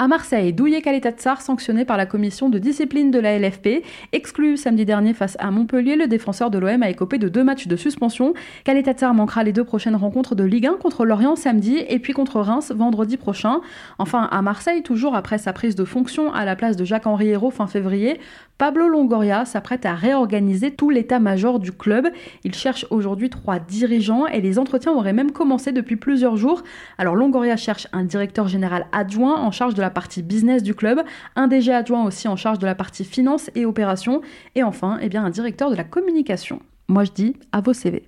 À 0.00 0.06
Marseille, 0.06 0.52
Douye 0.52 0.80
Kaletatsar, 0.80 1.40
sanctionné 1.40 1.84
par 1.84 1.96
la 1.96 2.06
commission 2.06 2.48
de 2.48 2.60
discipline 2.60 3.10
de 3.10 3.18
la 3.18 3.36
LFP, 3.36 3.82
exclu 4.12 4.56
samedi 4.56 4.84
dernier 4.84 5.12
face 5.12 5.36
à 5.40 5.50
Montpellier, 5.50 5.96
le 5.96 6.06
défenseur 6.06 6.50
de 6.52 6.58
l'OM 6.58 6.84
a 6.84 6.88
écopé 6.88 7.18
de 7.18 7.28
deux 7.28 7.42
matchs 7.42 7.66
de 7.66 7.74
suspension. 7.74 8.32
Kaletatsar 8.62 9.12
manquera 9.12 9.42
les 9.42 9.52
deux 9.52 9.64
prochaines 9.64 9.96
rencontres 9.96 10.36
de 10.36 10.44
Ligue 10.44 10.68
1 10.68 10.74
contre 10.74 11.04
Lorient 11.04 11.34
samedi 11.34 11.78
et 11.88 11.98
puis 11.98 12.12
contre 12.12 12.38
Reims 12.38 12.70
vendredi 12.70 13.16
prochain. 13.16 13.60
Enfin, 13.98 14.28
à 14.30 14.40
Marseille, 14.40 14.84
toujours 14.84 15.16
après 15.16 15.36
sa 15.36 15.52
prise 15.52 15.74
de 15.74 15.84
fonction 15.84 16.32
à 16.32 16.44
la 16.44 16.54
place 16.54 16.76
de 16.76 16.84
Jacques-Henri 16.84 17.30
Hérault 17.30 17.50
fin 17.50 17.66
février, 17.66 18.20
Pablo 18.58 18.88
Longoria 18.88 19.44
s'apprête 19.44 19.86
à 19.86 19.94
réorganiser 19.94 20.72
tout 20.72 20.90
l'état-major 20.90 21.60
du 21.60 21.70
club. 21.70 22.08
Il 22.42 22.52
cherche 22.56 22.86
aujourd'hui 22.90 23.30
trois 23.30 23.60
dirigeants 23.60 24.26
et 24.26 24.40
les 24.40 24.58
entretiens 24.58 24.92
auraient 24.92 25.12
même 25.12 25.30
commencé 25.30 25.70
depuis 25.70 25.94
plusieurs 25.94 26.36
jours. 26.36 26.64
Alors 26.98 27.14
Longoria 27.14 27.56
cherche 27.56 27.86
un 27.92 28.02
directeur 28.02 28.48
général 28.48 28.86
adjoint 28.90 29.40
en 29.40 29.52
charge 29.52 29.74
de 29.74 29.80
la 29.80 29.90
partie 29.90 30.24
business 30.24 30.64
du 30.64 30.74
club, 30.74 31.02
un 31.36 31.46
DG 31.46 31.72
adjoint 31.72 32.04
aussi 32.04 32.26
en 32.26 32.34
charge 32.34 32.58
de 32.58 32.66
la 32.66 32.74
partie 32.74 33.04
finance 33.04 33.48
et 33.54 33.64
opération, 33.64 34.22
et 34.56 34.64
enfin 34.64 34.98
eh 35.00 35.08
bien, 35.08 35.24
un 35.24 35.30
directeur 35.30 35.70
de 35.70 35.76
la 35.76 35.84
communication. 35.84 36.60
Moi 36.88 37.04
je 37.04 37.12
dis 37.12 37.36
à 37.52 37.60
vos 37.60 37.72
CV. 37.72 38.02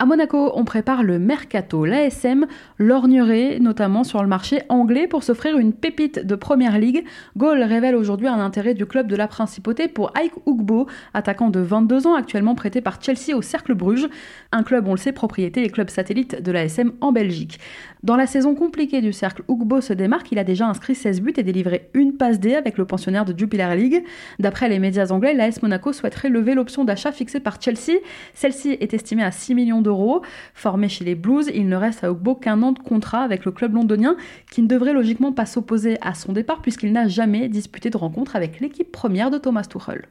À 0.00 0.06
Monaco, 0.06 0.52
on 0.54 0.64
prépare 0.64 1.02
le 1.02 1.18
mercato. 1.18 1.84
L'ASM 1.84 2.46
lorgnerait 2.78 3.58
notamment 3.58 4.04
sur 4.04 4.22
le 4.22 4.28
marché 4.28 4.62
anglais 4.68 5.08
pour 5.08 5.24
s'offrir 5.24 5.58
une 5.58 5.72
pépite 5.72 6.24
de 6.24 6.36
première 6.36 6.78
ligue. 6.78 7.04
Gaulle 7.36 7.64
révèle 7.64 7.96
aujourd'hui 7.96 8.28
un 8.28 8.38
intérêt 8.38 8.74
du 8.74 8.86
club 8.86 9.08
de 9.08 9.16
la 9.16 9.26
Principauté 9.26 9.88
pour 9.88 10.12
Ike 10.16 10.34
Ugbo, 10.46 10.86
attaquant 11.14 11.50
de 11.50 11.58
22 11.58 12.06
ans, 12.06 12.14
actuellement 12.14 12.54
prêté 12.54 12.80
par 12.80 13.02
Chelsea 13.02 13.36
au 13.36 13.42
Cercle 13.42 13.74
Bruges, 13.74 14.08
un 14.52 14.62
club, 14.62 14.86
on 14.86 14.92
le 14.92 14.98
sait, 14.98 15.10
propriété 15.10 15.64
et 15.64 15.68
club 15.68 15.90
satellite 15.90 16.40
de 16.40 16.52
l'ASM 16.52 16.92
en 17.00 17.10
Belgique. 17.10 17.58
Dans 18.04 18.14
la 18.14 18.28
saison 18.28 18.54
compliquée 18.54 19.00
du 19.00 19.12
Cercle, 19.12 19.42
Ugbo 19.48 19.80
se 19.80 19.94
démarque, 19.94 20.30
il 20.30 20.38
a 20.38 20.44
déjà 20.44 20.68
inscrit 20.68 20.94
16 20.94 21.22
buts 21.22 21.34
et 21.36 21.42
délivré 21.42 21.90
une 21.94 22.16
passe 22.16 22.38
D 22.38 22.54
avec 22.54 22.78
le 22.78 22.84
pensionnaire 22.84 23.24
de 23.24 23.36
Jupiler 23.36 23.74
League. 23.74 24.04
D'après 24.38 24.68
les 24.68 24.78
médias 24.78 25.10
anglais, 25.10 25.34
l'AS 25.34 25.60
Monaco 25.60 25.92
souhaiterait 25.92 26.28
lever 26.28 26.54
l'option 26.54 26.84
d'achat 26.84 27.10
fixée 27.10 27.40
par 27.40 27.60
Chelsea. 27.60 27.98
Celle-ci 28.34 28.76
est 28.78 28.94
estimée 28.94 29.24
à 29.24 29.32
6 29.32 29.56
millions 29.56 29.82
d'euros. 29.82 29.87
Formé 30.54 30.88
chez 30.88 31.04
les 31.04 31.14
Blues, 31.14 31.50
il 31.54 31.68
ne 31.68 31.76
reste 31.76 32.04
à 32.04 32.08
Ugbo 32.08 32.34
qu'un 32.34 32.62
an 32.62 32.72
de 32.72 32.78
contrat 32.78 33.22
avec 33.22 33.44
le 33.44 33.52
club 33.52 33.74
londonien 33.74 34.16
qui 34.50 34.62
ne 34.62 34.66
devrait 34.66 34.92
logiquement 34.92 35.32
pas 35.32 35.46
s'opposer 35.46 35.98
à 36.00 36.14
son 36.14 36.32
départ 36.32 36.62
puisqu'il 36.62 36.92
n'a 36.92 37.08
jamais 37.08 37.48
disputé 37.48 37.90
de 37.90 37.96
rencontre 37.96 38.36
avec 38.36 38.60
l'équipe 38.60 38.90
première 38.92 39.30
de 39.30 39.38
Thomas 39.38 39.64
Tuchel. 39.64 40.08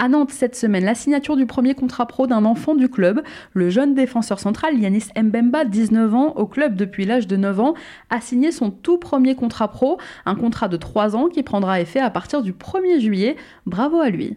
À 0.00 0.08
Nantes 0.08 0.32
cette 0.32 0.56
semaine, 0.56 0.84
la 0.84 0.96
signature 0.96 1.36
du 1.36 1.46
premier 1.46 1.74
contrat 1.74 2.06
pro 2.06 2.26
d'un 2.26 2.44
enfant 2.44 2.74
du 2.74 2.88
club, 2.88 3.22
le 3.52 3.70
jeune 3.70 3.94
défenseur 3.94 4.40
central 4.40 4.76
Yanis 4.76 5.06
Mbemba, 5.16 5.64
19 5.64 6.14
ans, 6.14 6.32
au 6.34 6.46
club 6.46 6.74
depuis 6.74 7.04
l'âge 7.04 7.28
de 7.28 7.36
9 7.36 7.60
ans, 7.60 7.74
a 8.10 8.20
signé 8.20 8.50
son 8.50 8.70
tout 8.72 8.98
premier 8.98 9.36
contrat 9.36 9.68
pro, 9.68 9.98
un 10.26 10.34
contrat 10.34 10.66
de 10.66 10.76
3 10.76 11.14
ans 11.14 11.28
qui 11.28 11.44
prendra 11.44 11.80
effet 11.80 12.00
à 12.00 12.10
partir 12.10 12.42
du 12.42 12.52
1er 12.52 12.98
juillet. 12.98 13.36
Bravo 13.66 14.00
à 14.00 14.10
lui. 14.10 14.36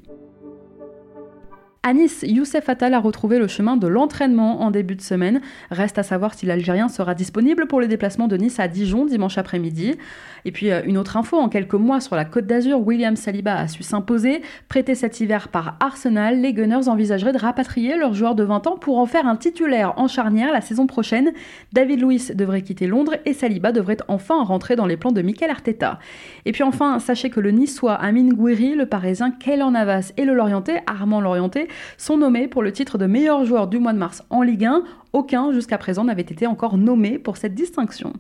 À 1.88 1.94
Nice, 1.94 2.26
Youssef 2.28 2.68
Attal 2.68 2.94
a 2.94 3.00
retrouvé 3.00 3.40
le 3.40 3.48
chemin 3.48 3.78
de 3.78 3.88
l'entraînement 3.88 4.62
en 4.62 4.72
début 4.72 4.98
de 4.98 5.02
semaine. 5.02 5.40
Reste 5.72 5.98
à 5.98 6.04
savoir 6.04 6.34
si 6.34 6.46
l'Algérien 6.46 6.90
sera 6.90 7.16
disponible 7.16 7.66
pour 7.66 7.80
les 7.80 7.88
déplacements 7.88 8.28
de 8.28 8.36
Nice 8.36 8.60
à 8.60 8.68
Dijon 8.68 9.06
dimanche 9.06 9.38
après-midi. 9.38 9.96
Et 10.44 10.52
puis 10.52 10.70
euh, 10.70 10.82
une 10.84 10.98
autre 10.98 11.16
info, 11.16 11.38
en 11.38 11.48
quelques 11.48 11.76
mois 11.76 12.02
sur 12.02 12.18
la 12.18 12.26
Côte 12.26 12.46
d'Azur, 12.46 12.86
William 12.86 13.16
Saliba 13.16 13.56
a 13.56 13.70
su 13.70 13.84
s'imposer. 13.84 14.42
Prêté 14.68 14.96
cet 14.96 15.22
hiver 15.22 15.48
par 15.48 15.78
Arsenal, 15.80 16.42
les 16.42 16.52
Gunners 16.52 16.90
envisageraient 16.90 17.32
de 17.32 17.38
rapatrier 17.38 17.96
leur 17.96 18.14
joueur 18.14 18.36
de 18.36 18.44
20 18.44 18.68
ans 18.68 18.78
pour 18.78 18.98
en 18.98 19.06
faire 19.06 19.26
un 19.26 19.38
titulaire 19.38 19.94
en 19.96 20.10
charnière 20.10 20.52
la 20.52 20.60
saison 20.60 20.88
prochaine. 20.88 21.32
David 21.72 22.02
Luiz 22.02 22.34
devrait 22.36 22.64
quitter 22.64 22.88
Londres 22.88 23.16
et 23.24 23.32
Saliba 23.32 23.72
devrait 23.72 23.96
enfin 24.10 24.44
rentrer 24.44 24.76
dans 24.76 24.88
les 24.88 24.98
plans 24.98 25.14
de 25.14 25.22
Mikel 25.22 25.50
Arteta. 25.50 26.00
Et 26.46 26.52
puis 26.52 26.64
enfin, 26.64 27.00
sachez 27.00 27.30
que 27.30 27.40
le 27.40 27.52
Niçois 27.52 27.94
Amin 27.94 28.28
Gouiri, 28.28 28.76
le 28.76 28.88
Parisien 28.88 29.32
Keylor 29.32 29.72
Navas 29.72 30.12
et 30.18 30.26
le 30.26 30.34
Lorientais 30.34 30.82
Armand 30.86 31.22
Lorientais 31.22 31.70
sont 31.98 32.18
nommés 32.18 32.48
pour 32.48 32.64
le 32.64 32.72
titre 32.72 32.98
de 32.98 33.06
meilleur 33.06 33.46
joueur 33.46 33.68
du 33.68 33.80
mois 33.80 33.94
de 33.94 33.98
mars 33.98 34.24
en 34.30 34.42
Ligue 34.42 34.66
1. 34.66 34.84
Aucun 35.14 35.52
jusqu'à 35.52 35.78
présent 35.78 36.04
n'avait 36.04 36.22
été 36.22 36.48
encore 36.48 36.78
nommé 36.78 37.20
pour 37.20 37.38
cette 37.38 37.56
distinction. 37.56 38.14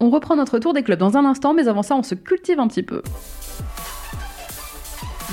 On 0.00 0.10
reprend 0.10 0.36
notre 0.36 0.58
tour 0.58 0.74
des 0.74 0.82
clubs 0.82 0.98
dans 0.98 1.16
un 1.16 1.24
instant, 1.24 1.54
mais 1.54 1.68
avant 1.68 1.82
ça, 1.82 1.96
on 1.96 2.02
se 2.02 2.14
cultive 2.14 2.60
un 2.60 2.68
petit 2.68 2.84
peu. 2.84 3.02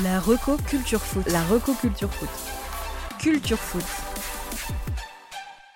La 0.04 0.20
Reco 0.20 0.58
Culture 0.68 1.02
Foot. 1.02 1.32
La 1.32 1.44
Reco 1.44 1.74
Culture 1.74 2.12
Foot. 2.12 2.30
Culture 3.20 3.60
Foot. 3.60 3.86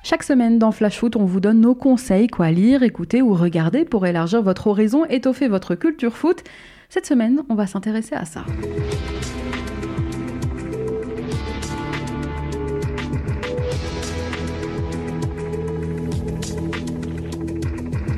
Chaque 0.04 0.24
semaine 0.24 0.58
dans 0.58 0.72
Flash 0.72 0.98
Foot, 0.98 1.16
on 1.16 1.26
vous 1.26 1.40
donne 1.40 1.62
nos 1.62 1.76
conseils, 1.76 2.28
quoi 2.28 2.50
lire, 2.50 2.82
écouter 2.82 3.22
ou 3.22 3.36
regarder 3.36 3.86
pour 3.86 4.08
élargir 4.08 4.42
votre 4.42 4.68
horizon, 4.68 5.06
étoffer 5.06 5.48
votre 5.48 5.76
culture 5.76 6.18
foot. 6.18 6.44
Cette 6.90 7.06
semaine, 7.06 7.44
on 7.48 7.54
va 7.54 7.68
s'intéresser 7.68 8.16
à 8.16 8.26
ça. 8.26 8.44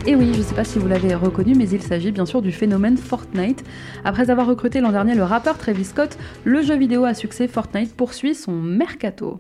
Et 0.08 0.16
oui, 0.16 0.32
je 0.34 0.40
ne 0.40 0.44
sais 0.44 0.56
pas 0.56 0.64
si 0.64 0.80
vous 0.80 0.88
l'avez 0.88 1.14
reconnu, 1.14 1.54
mais 1.56 1.70
il 1.70 1.82
s'agit 1.82 2.12
bien 2.12 2.26
sûr 2.26 2.42
du 2.42 2.52
phénomène 2.52 2.98
Fortnite. 2.98 3.64
Après 4.04 4.32
avoir 4.32 4.48
recruté 4.48 4.82
l'an 4.82 4.92
dernier 4.92 5.14
le 5.14 5.24
rappeur 5.24 5.58
Travis 5.60 5.86
Scott, 5.86 6.18
le 6.44 6.64
jeu 6.64 6.76
vidéo 6.76 7.04
à 7.06 7.14
succès 7.14 7.48
Fortnite 7.48 7.96
poursuit 7.96 8.34
son 8.34 8.54
mercato. 8.54 9.40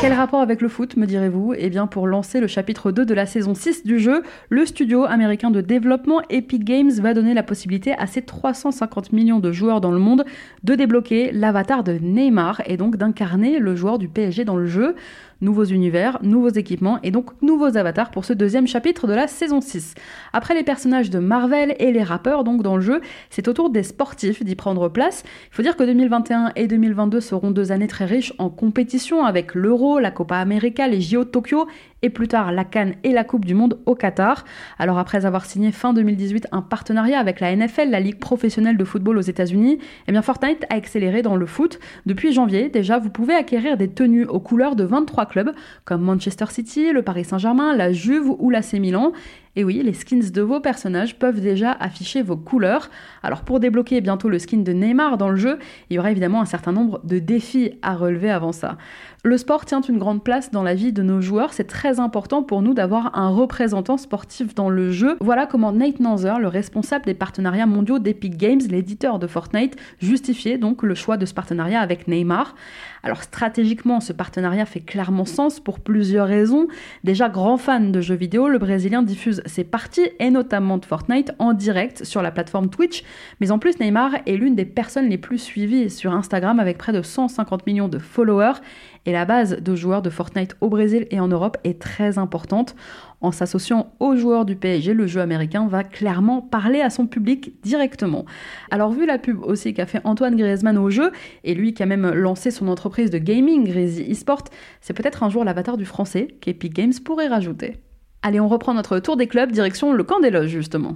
Quel 0.00 0.14
rapport 0.14 0.40
avec 0.40 0.62
le 0.62 0.68
foot, 0.68 0.96
me 0.96 1.06
direz-vous? 1.06 1.54
Eh 1.56 1.68
bien, 1.68 1.86
pour 1.86 2.06
lancer 2.06 2.40
le 2.40 2.46
chapitre 2.46 2.92
2 2.92 3.04
de 3.04 3.14
la 3.14 3.26
saison 3.26 3.54
6 3.54 3.84
du 3.84 3.98
jeu, 3.98 4.22
le 4.48 4.64
studio 4.64 5.04
américain 5.04 5.50
de 5.50 5.60
développement 5.60 6.22
Epic 6.30 6.64
Games 6.64 6.90
va 6.90 7.12
donner 7.12 7.34
la 7.34 7.42
possibilité 7.42 7.92
à 7.98 8.06
ses 8.06 8.22
350 8.22 9.12
millions 9.12 9.38
de 9.38 9.52
joueurs 9.52 9.82
dans 9.82 9.92
le 9.92 9.98
monde 9.98 10.24
de 10.64 10.74
débloquer 10.74 11.30
l'avatar 11.30 11.84
de 11.84 11.92
Neymar 11.92 12.62
et 12.64 12.78
donc 12.78 12.96
d'incarner 12.96 13.58
le 13.58 13.76
joueur 13.76 13.98
du 13.98 14.08
PSG 14.08 14.44
dans 14.46 14.56
le 14.56 14.66
jeu 14.66 14.94
nouveaux 15.40 15.64
univers, 15.64 16.18
nouveaux 16.22 16.48
équipements 16.48 16.98
et 17.02 17.10
donc 17.10 17.30
nouveaux 17.42 17.76
avatars 17.76 18.10
pour 18.10 18.24
ce 18.24 18.32
deuxième 18.32 18.66
chapitre 18.66 19.06
de 19.06 19.14
la 19.14 19.26
saison 19.26 19.60
6. 19.60 19.94
Après 20.32 20.54
les 20.54 20.62
personnages 20.62 21.10
de 21.10 21.18
Marvel 21.18 21.74
et 21.78 21.92
les 21.92 22.02
rappeurs 22.02 22.44
donc 22.44 22.62
dans 22.62 22.76
le 22.76 22.82
jeu, 22.82 23.00
c'est 23.30 23.48
au 23.48 23.52
tour 23.52 23.70
des 23.70 23.82
sportifs 23.82 24.44
d'y 24.44 24.54
prendre 24.54 24.88
place. 24.88 25.24
Il 25.50 25.54
faut 25.54 25.62
dire 25.62 25.76
que 25.76 25.84
2021 25.84 26.52
et 26.56 26.66
2022 26.66 27.20
seront 27.20 27.50
deux 27.50 27.72
années 27.72 27.86
très 27.86 28.04
riches 28.04 28.32
en 28.38 28.50
compétition 28.50 29.24
avec 29.24 29.54
l'Euro, 29.54 29.98
la 29.98 30.10
Copa 30.10 30.36
América, 30.36 30.88
les 30.88 31.00
JO 31.00 31.24
de 31.24 31.30
Tokyo 31.30 31.66
et 32.02 32.10
plus 32.10 32.28
tard 32.28 32.52
la 32.52 32.64
Cannes 32.64 32.94
et 33.04 33.12
la 33.12 33.24
Coupe 33.24 33.44
du 33.44 33.54
Monde 33.54 33.78
au 33.86 33.94
Qatar. 33.94 34.44
Alors 34.78 34.98
après 34.98 35.26
avoir 35.26 35.44
signé 35.44 35.72
fin 35.72 35.92
2018 35.92 36.48
un 36.52 36.62
partenariat 36.62 37.18
avec 37.18 37.40
la 37.40 37.54
NFL, 37.54 37.90
la 37.90 38.00
Ligue 38.00 38.18
professionnelle 38.18 38.76
de 38.76 38.84
football 38.84 39.18
aux 39.18 39.22
États-Unis, 39.22 39.78
eh 40.06 40.12
bien 40.12 40.22
Fortnite 40.22 40.64
a 40.70 40.74
accéléré 40.74 41.22
dans 41.22 41.36
le 41.36 41.46
foot. 41.46 41.78
Depuis 42.06 42.32
janvier, 42.32 42.68
déjà, 42.68 42.98
vous 42.98 43.10
pouvez 43.10 43.34
acquérir 43.34 43.76
des 43.76 43.88
tenues 43.88 44.26
aux 44.26 44.40
couleurs 44.40 44.76
de 44.76 44.84
23 44.84 45.26
clubs 45.26 45.52
comme 45.84 46.02
Manchester 46.02 46.46
City, 46.50 46.92
le 46.92 47.02
Paris 47.02 47.24
Saint-Germain, 47.24 47.74
la 47.74 47.92
Juve 47.92 48.30
ou 48.38 48.50
l'AC 48.50 48.74
Milan. 48.74 49.12
Et 49.58 49.64
oui, 49.64 49.82
les 49.84 49.92
skins 49.92 50.30
de 50.30 50.40
vos 50.40 50.60
personnages 50.60 51.18
peuvent 51.18 51.40
déjà 51.40 51.72
afficher 51.72 52.22
vos 52.22 52.36
couleurs. 52.36 52.90
Alors 53.24 53.42
pour 53.42 53.58
débloquer 53.58 54.00
bientôt 54.00 54.28
le 54.28 54.38
skin 54.38 54.58
de 54.58 54.72
Neymar 54.72 55.18
dans 55.18 55.30
le 55.30 55.36
jeu, 55.36 55.58
il 55.90 55.96
y 55.96 55.98
aura 55.98 56.12
évidemment 56.12 56.40
un 56.40 56.44
certain 56.44 56.70
nombre 56.70 57.00
de 57.02 57.18
défis 57.18 57.72
à 57.82 57.96
relever 57.96 58.30
avant 58.30 58.52
ça. 58.52 58.78
Le 59.24 59.36
sport 59.36 59.64
tient 59.64 59.80
une 59.80 59.98
grande 59.98 60.22
place 60.22 60.52
dans 60.52 60.62
la 60.62 60.76
vie 60.76 60.92
de 60.92 61.02
nos 61.02 61.20
joueurs, 61.20 61.52
c'est 61.52 61.64
très 61.64 61.98
important 61.98 62.44
pour 62.44 62.62
nous 62.62 62.72
d'avoir 62.72 63.18
un 63.18 63.30
représentant 63.30 63.96
sportif 63.96 64.54
dans 64.54 64.70
le 64.70 64.92
jeu. 64.92 65.16
Voilà 65.20 65.44
comment 65.46 65.72
Nate 65.72 65.98
Nanzer, 65.98 66.38
le 66.38 66.46
responsable 66.46 67.04
des 67.04 67.14
partenariats 67.14 67.66
mondiaux 67.66 67.98
d'Epic 67.98 68.36
Games, 68.36 68.60
l'éditeur 68.70 69.18
de 69.18 69.26
Fortnite, 69.26 69.74
justifiait 69.98 70.56
donc 70.56 70.84
le 70.84 70.94
choix 70.94 71.16
de 71.16 71.26
ce 71.26 71.34
partenariat 71.34 71.80
avec 71.80 72.06
Neymar. 72.06 72.54
Alors 73.02 73.22
stratégiquement, 73.24 73.98
ce 73.98 74.12
partenariat 74.12 74.66
fait 74.66 74.80
clairement 74.80 75.24
sens 75.24 75.58
pour 75.58 75.80
plusieurs 75.80 76.28
raisons. 76.28 76.68
Déjà 77.02 77.28
grand 77.28 77.56
fan 77.56 77.90
de 77.90 78.00
jeux 78.00 78.14
vidéo, 78.14 78.48
le 78.48 78.58
Brésilien 78.58 79.02
diffuse 79.02 79.42
ses 79.48 79.64
parties, 79.64 80.08
et 80.18 80.30
notamment 80.30 80.78
de 80.78 80.84
Fortnite, 80.84 81.32
en 81.38 81.52
direct 81.52 82.04
sur 82.04 82.22
la 82.22 82.30
plateforme 82.30 82.70
Twitch. 82.70 83.02
Mais 83.40 83.50
en 83.50 83.58
plus, 83.58 83.80
Neymar 83.80 84.12
est 84.26 84.36
l'une 84.36 84.54
des 84.54 84.64
personnes 84.64 85.08
les 85.08 85.18
plus 85.18 85.38
suivies 85.38 85.90
sur 85.90 86.12
Instagram 86.12 86.60
avec 86.60 86.78
près 86.78 86.92
de 86.92 87.02
150 87.02 87.66
millions 87.66 87.88
de 87.88 87.98
followers. 87.98 88.60
Et 89.06 89.12
la 89.12 89.24
base 89.24 89.62
de 89.62 89.74
joueurs 89.74 90.02
de 90.02 90.10
Fortnite 90.10 90.56
au 90.60 90.68
Brésil 90.68 91.06
et 91.10 91.18
en 91.18 91.28
Europe 91.28 91.56
est 91.64 91.80
très 91.80 92.18
importante. 92.18 92.76
En 93.20 93.32
s'associant 93.32 93.92
aux 93.98 94.16
joueurs 94.16 94.44
du 94.44 94.54
PSG, 94.54 94.94
le 94.94 95.06
jeu 95.06 95.20
américain 95.20 95.66
va 95.66 95.82
clairement 95.82 96.40
parler 96.40 96.80
à 96.80 96.90
son 96.90 97.06
public 97.06 97.54
directement. 97.62 98.26
Alors 98.70 98.92
vu 98.92 99.06
la 99.06 99.18
pub 99.18 99.42
aussi 99.42 99.74
qu'a 99.74 99.86
fait 99.86 100.00
Antoine 100.04 100.36
Griezmann 100.36 100.78
au 100.78 100.90
jeu, 100.90 101.10
et 101.42 101.54
lui 101.54 101.74
qui 101.74 101.82
a 101.82 101.86
même 101.86 102.08
lancé 102.12 102.50
son 102.50 102.68
entreprise 102.68 103.10
de 103.10 103.18
gaming, 103.18 103.64
Grizzly 103.64 104.10
Esport, 104.10 104.44
c'est 104.80 104.94
peut-être 104.94 105.22
un 105.22 105.30
jour 105.30 105.44
l'avatar 105.44 105.76
du 105.76 105.84
français 105.84 106.28
qu'Epic 106.40 106.74
Games 106.74 106.92
pourrait 107.04 107.28
rajouter. 107.28 107.78
Allez, 108.22 108.40
on 108.40 108.48
reprend 108.48 108.74
notre 108.74 108.98
tour 108.98 109.16
des 109.16 109.28
clubs, 109.28 109.52
direction 109.52 109.92
le 109.92 110.02
camp 110.02 110.20
des 110.20 110.30
loges 110.30 110.50
justement. 110.50 110.94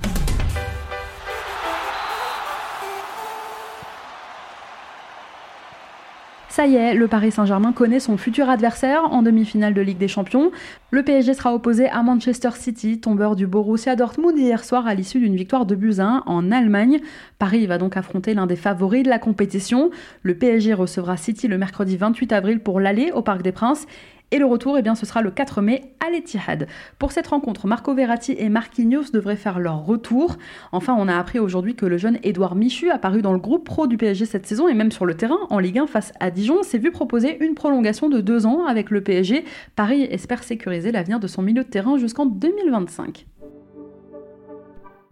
Ça 6.52 6.67
y 6.67 6.75
est, 6.75 6.93
le 6.93 7.09
Paris 7.09 7.31
Saint-Germain 7.31 7.73
connaît 7.73 7.99
son 7.99 8.19
futur 8.19 8.50
adversaire 8.50 9.05
en 9.11 9.23
demi-finale 9.23 9.73
de 9.73 9.81
Ligue 9.81 9.97
des 9.97 10.07
Champions. 10.07 10.50
Le 10.91 11.02
PSG 11.02 11.33
sera 11.33 11.55
opposé 11.55 11.88
à 11.88 12.02
Manchester 12.02 12.50
City, 12.57 13.00
tombeur 13.00 13.37
du 13.37 13.47
Borussia 13.47 13.97
Dortmund 13.97 14.37
hier 14.37 14.62
soir 14.62 14.87
à 14.87 14.95
l'issue 14.95 15.19
d'une 15.19 15.35
victoire 15.35 15.64
de 15.64 15.75
Buzyn 15.75 16.23
en 16.26 16.52
Allemagne. 16.52 17.00
Paris 17.38 17.67
va 17.67 17.79
donc 17.79 17.97
affronter 17.97 18.35
l'un 18.35 18.47
des 18.47 18.57
favoris 18.57 19.02
de 19.02 19.09
la 19.09 19.19
compétition. 19.19 19.91
Le 20.23 20.37
PSG 20.37 20.75
recevra 20.75 21.17
City 21.17 21.49
le 21.49 21.57
mercredi 21.57 21.97
28 21.97 22.33
avril 22.35 22.61
pour 22.61 22.81
l'aller 22.81 23.12
au 23.12 23.23
Parc 23.23 23.41
des 23.41 23.52
Princes 23.52 23.87
et 24.33 24.39
le 24.39 24.47
retour, 24.47 24.77
eh 24.79 24.83
bien, 24.83 24.95
ce 24.95 25.07
sera 25.07 25.23
le 25.23 25.31
4 25.31 25.62
mai 25.62 25.95
à 26.05 26.11
l'Etihad. 26.11 26.67
Pour 26.99 27.12
cette 27.12 27.27
rencontre, 27.29 27.67
Marco 27.67 27.95
Verratti 27.95 28.35
et 28.39 28.49
Marquinhos 28.49 29.12
devraient 29.12 29.37
faire 29.37 29.61
leur 29.61 29.85
retour. 29.85 30.39
Enfin, 30.73 30.97
on 30.99 31.07
a 31.07 31.17
appris 31.17 31.39
aujourd'hui 31.39 31.77
que 31.77 31.87
le 31.87 31.99
jeune 31.99 32.19
Édouard 32.23 32.55
Michu, 32.55 32.91
apparu 32.91 33.23
dans 33.23 33.33
le 33.33 33.39
groupe 33.39 33.65
pro 33.65 33.87
du 33.87 33.99
PSG 33.99 34.25
cette 34.25 34.47
saison 34.47 34.69
et 34.69 34.75
même 34.75 34.91
sur 34.91 35.07
le 35.07 35.15
terrain 35.15 35.39
en 35.51 35.59
Ligue 35.59 35.79
1 35.79 35.87
face 35.87 36.12
à 36.19 36.31
Dijon, 36.31 36.62
s'est 36.62 36.79
vu 36.79 36.91
proposer 36.91 37.45
une 37.45 37.55
prolongation 37.55 38.09
de 38.09 38.21
deux 38.21 38.47
ans 38.47 38.65
avec 38.65 38.91
le 38.91 39.03
PSG. 39.03 39.45
Paris 39.77 40.03
espère 40.11 40.43
sécuriser 40.43 40.93
l'avenir 40.93 41.21
de 41.21 41.27
son 41.27 41.43
milieu 41.43 41.62
de 41.62 41.69
terrain 41.69 41.99
jusqu'en 41.99 42.27
2025. 42.27 43.27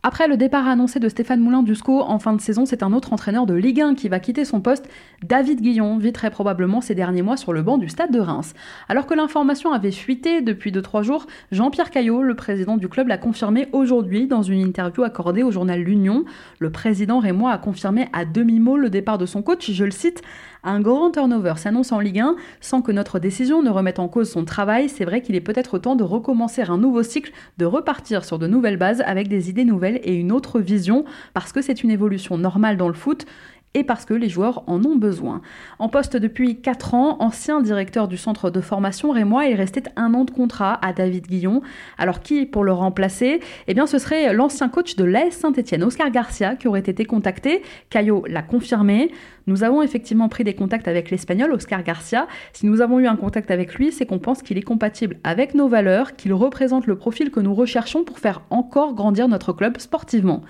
Après 0.02 0.28
le 0.28 0.38
départ 0.38 0.66
annoncé 0.66 0.98
de 0.98 1.10
Stéphane 1.10 1.40
Moulin 1.40 1.62
du 1.62 1.74
SCO 1.74 2.00
en 2.00 2.18
fin 2.18 2.32
de 2.32 2.40
saison, 2.40 2.64
c'est 2.64 2.82
un 2.82 2.94
autre 2.94 3.12
entraîneur 3.12 3.44
de 3.44 3.52
Ligue 3.52 3.82
1 3.82 3.94
qui 3.94 4.08
va 4.08 4.18
quitter 4.18 4.46
son 4.46 4.62
poste, 4.62 4.88
David 5.22 5.60
Guillon, 5.60 5.98
vit 5.98 6.14
très 6.14 6.30
probablement 6.30 6.80
ces 6.80 6.94
derniers 6.94 7.20
mois 7.20 7.36
sur 7.36 7.52
le 7.52 7.60
banc 7.60 7.76
du 7.76 7.90
stade 7.90 8.10
de 8.10 8.18
Reims. 8.18 8.54
Alors 8.88 9.04
que 9.04 9.12
l'information 9.12 9.74
avait 9.74 9.90
fuité 9.90 10.40
depuis 10.40 10.72
2-3 10.72 11.02
jours, 11.02 11.26
Jean-Pierre 11.52 11.90
Caillot, 11.90 12.22
le 12.22 12.34
président 12.34 12.78
du 12.78 12.88
club, 12.88 13.08
l'a 13.08 13.18
confirmé 13.18 13.68
aujourd'hui 13.72 14.26
dans 14.26 14.40
une 14.40 14.60
interview 14.60 15.02
accordée 15.02 15.42
au 15.42 15.50
journal 15.50 15.82
L'Union. 15.82 16.24
Le 16.60 16.72
président 16.72 17.18
Rémois 17.18 17.52
a 17.52 17.58
confirmé 17.58 18.08
à 18.14 18.24
demi-mot 18.24 18.78
le 18.78 18.88
départ 18.88 19.18
de 19.18 19.26
son 19.26 19.42
coach, 19.42 19.70
je 19.70 19.84
le 19.84 19.90
cite, 19.90 20.22
un 20.62 20.80
grand 20.80 21.10
turnover 21.10 21.54
s'annonce 21.56 21.90
en 21.90 22.00
Ligue 22.00 22.20
1 22.20 22.36
sans 22.60 22.82
que 22.82 22.92
notre 22.92 23.18
décision 23.18 23.62
ne 23.62 23.70
remette 23.70 23.98
en 23.98 24.08
cause 24.08 24.30
son 24.30 24.44
travail. 24.44 24.90
C'est 24.90 25.06
vrai 25.06 25.22
qu'il 25.22 25.34
est 25.34 25.40
peut-être 25.40 25.78
temps 25.78 25.96
de 25.96 26.04
recommencer 26.04 26.60
un 26.62 26.76
nouveau 26.76 27.02
cycle, 27.02 27.32
de 27.56 27.64
repartir 27.64 28.24
sur 28.24 28.38
de 28.38 28.46
nouvelles 28.46 28.76
bases 28.76 29.02
avec 29.06 29.28
des 29.28 29.48
idées 29.48 29.64
nouvelles 29.64 29.89
et 29.96 30.14
une 30.14 30.32
autre 30.32 30.60
vision, 30.60 31.04
parce 31.34 31.52
que 31.52 31.62
c'est 31.62 31.82
une 31.82 31.90
évolution 31.90 32.38
normale 32.38 32.76
dans 32.76 32.88
le 32.88 32.94
foot 32.94 33.26
et 33.74 33.84
parce 33.84 34.04
que 34.04 34.14
les 34.14 34.28
joueurs 34.28 34.64
en 34.66 34.84
ont 34.84 34.96
besoin. 34.96 35.42
En 35.78 35.88
poste 35.88 36.16
depuis 36.16 36.60
4 36.60 36.94
ans, 36.94 37.16
ancien 37.20 37.60
directeur 37.60 38.08
du 38.08 38.16
centre 38.16 38.50
de 38.50 38.60
formation 38.60 39.10
Rémois, 39.10 39.46
il 39.46 39.54
restait 39.54 39.84
un 39.94 40.12
an 40.14 40.24
de 40.24 40.32
contrat 40.32 40.84
à 40.84 40.92
David 40.92 41.28
Guillon. 41.28 41.62
Alors 41.96 42.20
qui 42.20 42.46
pour 42.46 42.64
le 42.64 42.72
remplacer? 42.72 43.40
Eh 43.68 43.74
bien 43.74 43.86
ce 43.86 43.98
serait 43.98 44.34
l'ancien 44.34 44.68
coach 44.68 44.96
de 44.96 45.04
l'AS 45.04 45.30
Saint-Etienne, 45.30 45.84
Oscar 45.84 46.10
Garcia, 46.10 46.56
qui 46.56 46.66
aurait 46.66 46.80
été 46.80 47.04
contacté. 47.04 47.62
Caillot 47.90 48.24
l'a 48.26 48.42
confirmé. 48.42 49.12
Nous 49.46 49.62
avons 49.62 49.82
effectivement 49.82 50.28
pris 50.28 50.42
des 50.42 50.54
contacts 50.54 50.88
avec 50.88 51.10
l'Espagnol, 51.10 51.52
Oscar 51.52 51.82
Garcia. 51.84 52.26
Si 52.52 52.66
nous 52.66 52.80
avons 52.80 52.98
eu 52.98 53.06
un 53.06 53.16
contact 53.16 53.50
avec 53.52 53.74
lui, 53.74 53.92
c'est 53.92 54.04
qu'on 54.04 54.18
pense 54.18 54.42
qu'il 54.42 54.58
est 54.58 54.62
compatible 54.62 55.18
avec 55.22 55.54
nos 55.54 55.68
valeurs, 55.68 56.16
qu'il 56.16 56.34
représente 56.34 56.86
le 56.86 56.96
profil 56.96 57.30
que 57.30 57.40
nous 57.40 57.54
recherchons 57.54 58.02
pour 58.02 58.18
faire 58.18 58.42
encore 58.50 58.94
grandir 58.94 59.28
notre 59.28 59.52
club 59.52 59.78
sportivement. 59.78 60.42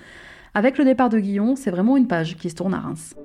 Avec 0.53 0.77
le 0.77 0.83
départ 0.83 1.07
de 1.07 1.17
Guillon, 1.17 1.55
c'est 1.55 1.71
vraiment 1.71 1.95
une 1.95 2.07
page 2.07 2.35
qui 2.35 2.49
se 2.49 2.55
tourne 2.55 2.73
à 2.73 2.79
Reims. 2.79 3.15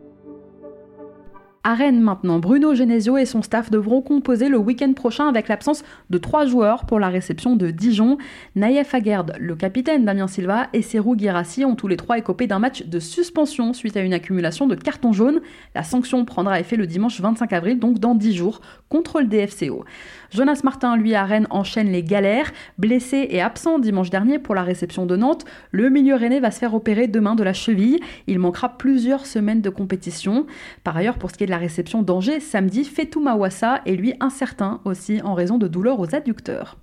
À 1.68 1.74
Rennes 1.74 2.00
maintenant, 2.00 2.38
Bruno 2.38 2.76
Genesio 2.76 3.16
et 3.16 3.24
son 3.24 3.42
staff 3.42 3.72
devront 3.72 4.00
composer 4.00 4.48
le 4.48 4.56
week-end 4.56 4.92
prochain 4.92 5.26
avec 5.26 5.48
l'absence 5.48 5.82
de 6.10 6.16
trois 6.16 6.46
joueurs 6.46 6.86
pour 6.86 7.00
la 7.00 7.08
réception 7.08 7.56
de 7.56 7.72
Dijon. 7.72 8.18
Naïef 8.54 8.94
Aguerd, 8.94 9.32
le 9.40 9.56
capitaine 9.56 10.04
Damien 10.04 10.28
Silva 10.28 10.68
et 10.72 10.82
Serou 10.82 11.16
Guirassi 11.16 11.64
ont 11.64 11.74
tous 11.74 11.88
les 11.88 11.96
trois 11.96 12.18
écopé 12.18 12.46
d'un 12.46 12.60
match 12.60 12.84
de 12.84 13.00
suspension 13.00 13.72
suite 13.72 13.96
à 13.96 14.00
une 14.02 14.14
accumulation 14.14 14.68
de 14.68 14.76
cartons 14.76 15.12
jaunes. 15.12 15.40
La 15.74 15.82
sanction 15.82 16.24
prendra 16.24 16.60
effet 16.60 16.76
le 16.76 16.86
dimanche 16.86 17.20
25 17.20 17.52
avril, 17.52 17.80
donc 17.80 17.98
dans 17.98 18.14
10 18.14 18.36
jours, 18.36 18.60
contre 18.88 19.20
le 19.20 19.26
DFCO. 19.26 19.84
Jonas 20.30 20.60
Martin, 20.62 20.96
lui, 20.96 21.16
à 21.16 21.24
Rennes, 21.24 21.48
enchaîne 21.50 21.90
les 21.90 22.04
galères. 22.04 22.52
Blessé 22.78 23.26
et 23.30 23.40
absent 23.40 23.80
dimanche 23.80 24.10
dernier 24.10 24.38
pour 24.38 24.54
la 24.54 24.62
réception 24.62 25.04
de 25.04 25.16
Nantes, 25.16 25.44
le 25.72 25.90
milieu 25.90 26.14
rennais 26.14 26.38
va 26.38 26.52
se 26.52 26.60
faire 26.60 26.74
opérer 26.74 27.08
demain 27.08 27.34
de 27.34 27.42
la 27.42 27.52
cheville. 27.52 27.98
Il 28.28 28.38
manquera 28.38 28.76
plusieurs 28.78 29.26
semaines 29.26 29.62
de 29.62 29.70
compétition. 29.70 30.46
Par 30.84 30.96
ailleurs, 30.96 31.18
pour 31.18 31.32
ce 31.32 31.36
qui 31.36 31.42
est 31.42 31.46
de 31.46 31.50
la 31.50 31.55
réception 31.56 32.02
d'Angers, 32.02 32.40
samedi, 32.40 32.84
Fetou 32.84 33.20
Mawassa 33.20 33.82
est 33.86 33.94
lui 33.94 34.14
incertain 34.20 34.80
aussi 34.84 35.20
en 35.22 35.34
raison 35.34 35.58
de 35.58 35.68
douleurs 35.68 36.00
aux 36.00 36.14
adducteurs. 36.14 36.76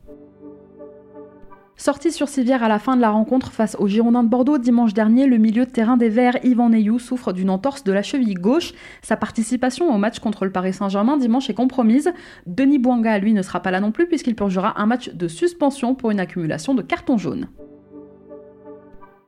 Sorti 1.76 2.12
sur 2.12 2.30
civière 2.30 2.64
à 2.64 2.68
la 2.68 2.78
fin 2.78 2.96
de 2.96 3.02
la 3.02 3.10
rencontre 3.10 3.52
face 3.52 3.76
aux 3.80 3.88
Girondins 3.88 4.24
de 4.24 4.30
Bordeaux 4.30 4.60
dimanche 4.60 4.94
dernier, 4.94 5.26
le 5.26 5.38
milieu 5.38 5.66
de 5.66 5.72
terrain 5.72 5.98
des 5.98 6.08
Verts, 6.08 6.38
Yvan 6.46 6.70
Neyou, 6.70 7.00
souffre 7.00 7.34
d'une 7.34 7.50
entorse 7.50 7.84
de 7.84 7.92
la 7.92 8.04
cheville 8.04 8.36
gauche. 8.36 8.74
Sa 9.02 9.18
participation 9.18 9.94
au 9.94 9.98
match 9.98 10.20
contre 10.20 10.46
le 10.46 10.52
Paris 10.52 10.74
Saint-Germain 10.74 11.18
dimanche 11.18 11.50
est 11.50 11.56
compromise. 11.56 12.14
Denis 12.46 12.78
Bouanga, 12.78 13.18
lui, 13.18 13.34
ne 13.34 13.42
sera 13.42 13.60
pas 13.60 13.72
là 13.72 13.82
non 13.82 13.92
plus 13.92 14.08
puisqu'il 14.08 14.36
purgera 14.36 14.80
un 14.80 14.86
match 14.86 15.10
de 15.10 15.28
suspension 15.28 15.96
pour 15.96 16.12
une 16.12 16.20
accumulation 16.20 16.76
de 16.76 16.84
cartons 16.84 17.18
jaunes. 17.18 17.48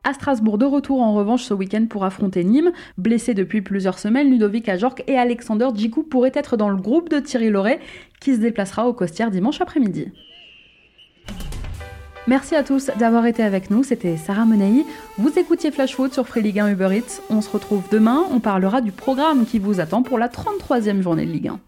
À 0.07 0.13
Strasbourg, 0.13 0.59
de 0.59 0.65
retour 0.65 1.01
en 1.01 1.15
revanche 1.15 1.45
ce 1.45 1.55
week-end 1.55 1.87
pour 1.89 2.05
affronter 2.05 2.43
Nîmes. 2.43 2.71
Blessé 2.99 3.33
depuis 3.33 3.63
plusieurs 3.63 3.97
semaines, 3.97 4.29
Ludovic 4.29 4.69
Ajorc 4.69 5.01
et 5.07 5.17
Alexander 5.17 5.69
Djikou 5.73 6.03
pourraient 6.03 6.31
être 6.35 6.57
dans 6.57 6.69
le 6.69 6.75
groupe 6.75 7.09
de 7.09 7.19
Thierry 7.19 7.49
Loret 7.49 7.79
qui 8.21 8.35
se 8.35 8.39
déplacera 8.39 8.87
au 8.87 8.93
Costières 8.93 9.31
dimanche 9.31 9.61
après-midi. 9.61 10.11
Merci 12.27 12.55
à 12.55 12.61
tous 12.61 12.91
d'avoir 12.99 13.25
été 13.25 13.41
avec 13.41 13.71
nous, 13.71 13.81
c'était 13.81 14.15
Sarah 14.15 14.45
Menei. 14.45 14.85
Vous 15.17 15.39
écoutiez 15.39 15.71
Flash 15.71 15.95
Foot 15.95 16.13
sur 16.13 16.27
Free 16.27 16.43
Ligue 16.43 16.59
1 16.59 16.69
Uber 16.69 16.89
Eats. 16.97 17.21
On 17.31 17.41
se 17.41 17.49
retrouve 17.49 17.81
demain, 17.89 18.25
on 18.31 18.39
parlera 18.39 18.81
du 18.81 18.91
programme 18.91 19.43
qui 19.47 19.57
vous 19.57 19.79
attend 19.79 20.03
pour 20.03 20.19
la 20.19 20.27
33e 20.27 21.01
journée 21.01 21.25
de 21.25 21.31
Ligue 21.31 21.47
1. 21.47 21.59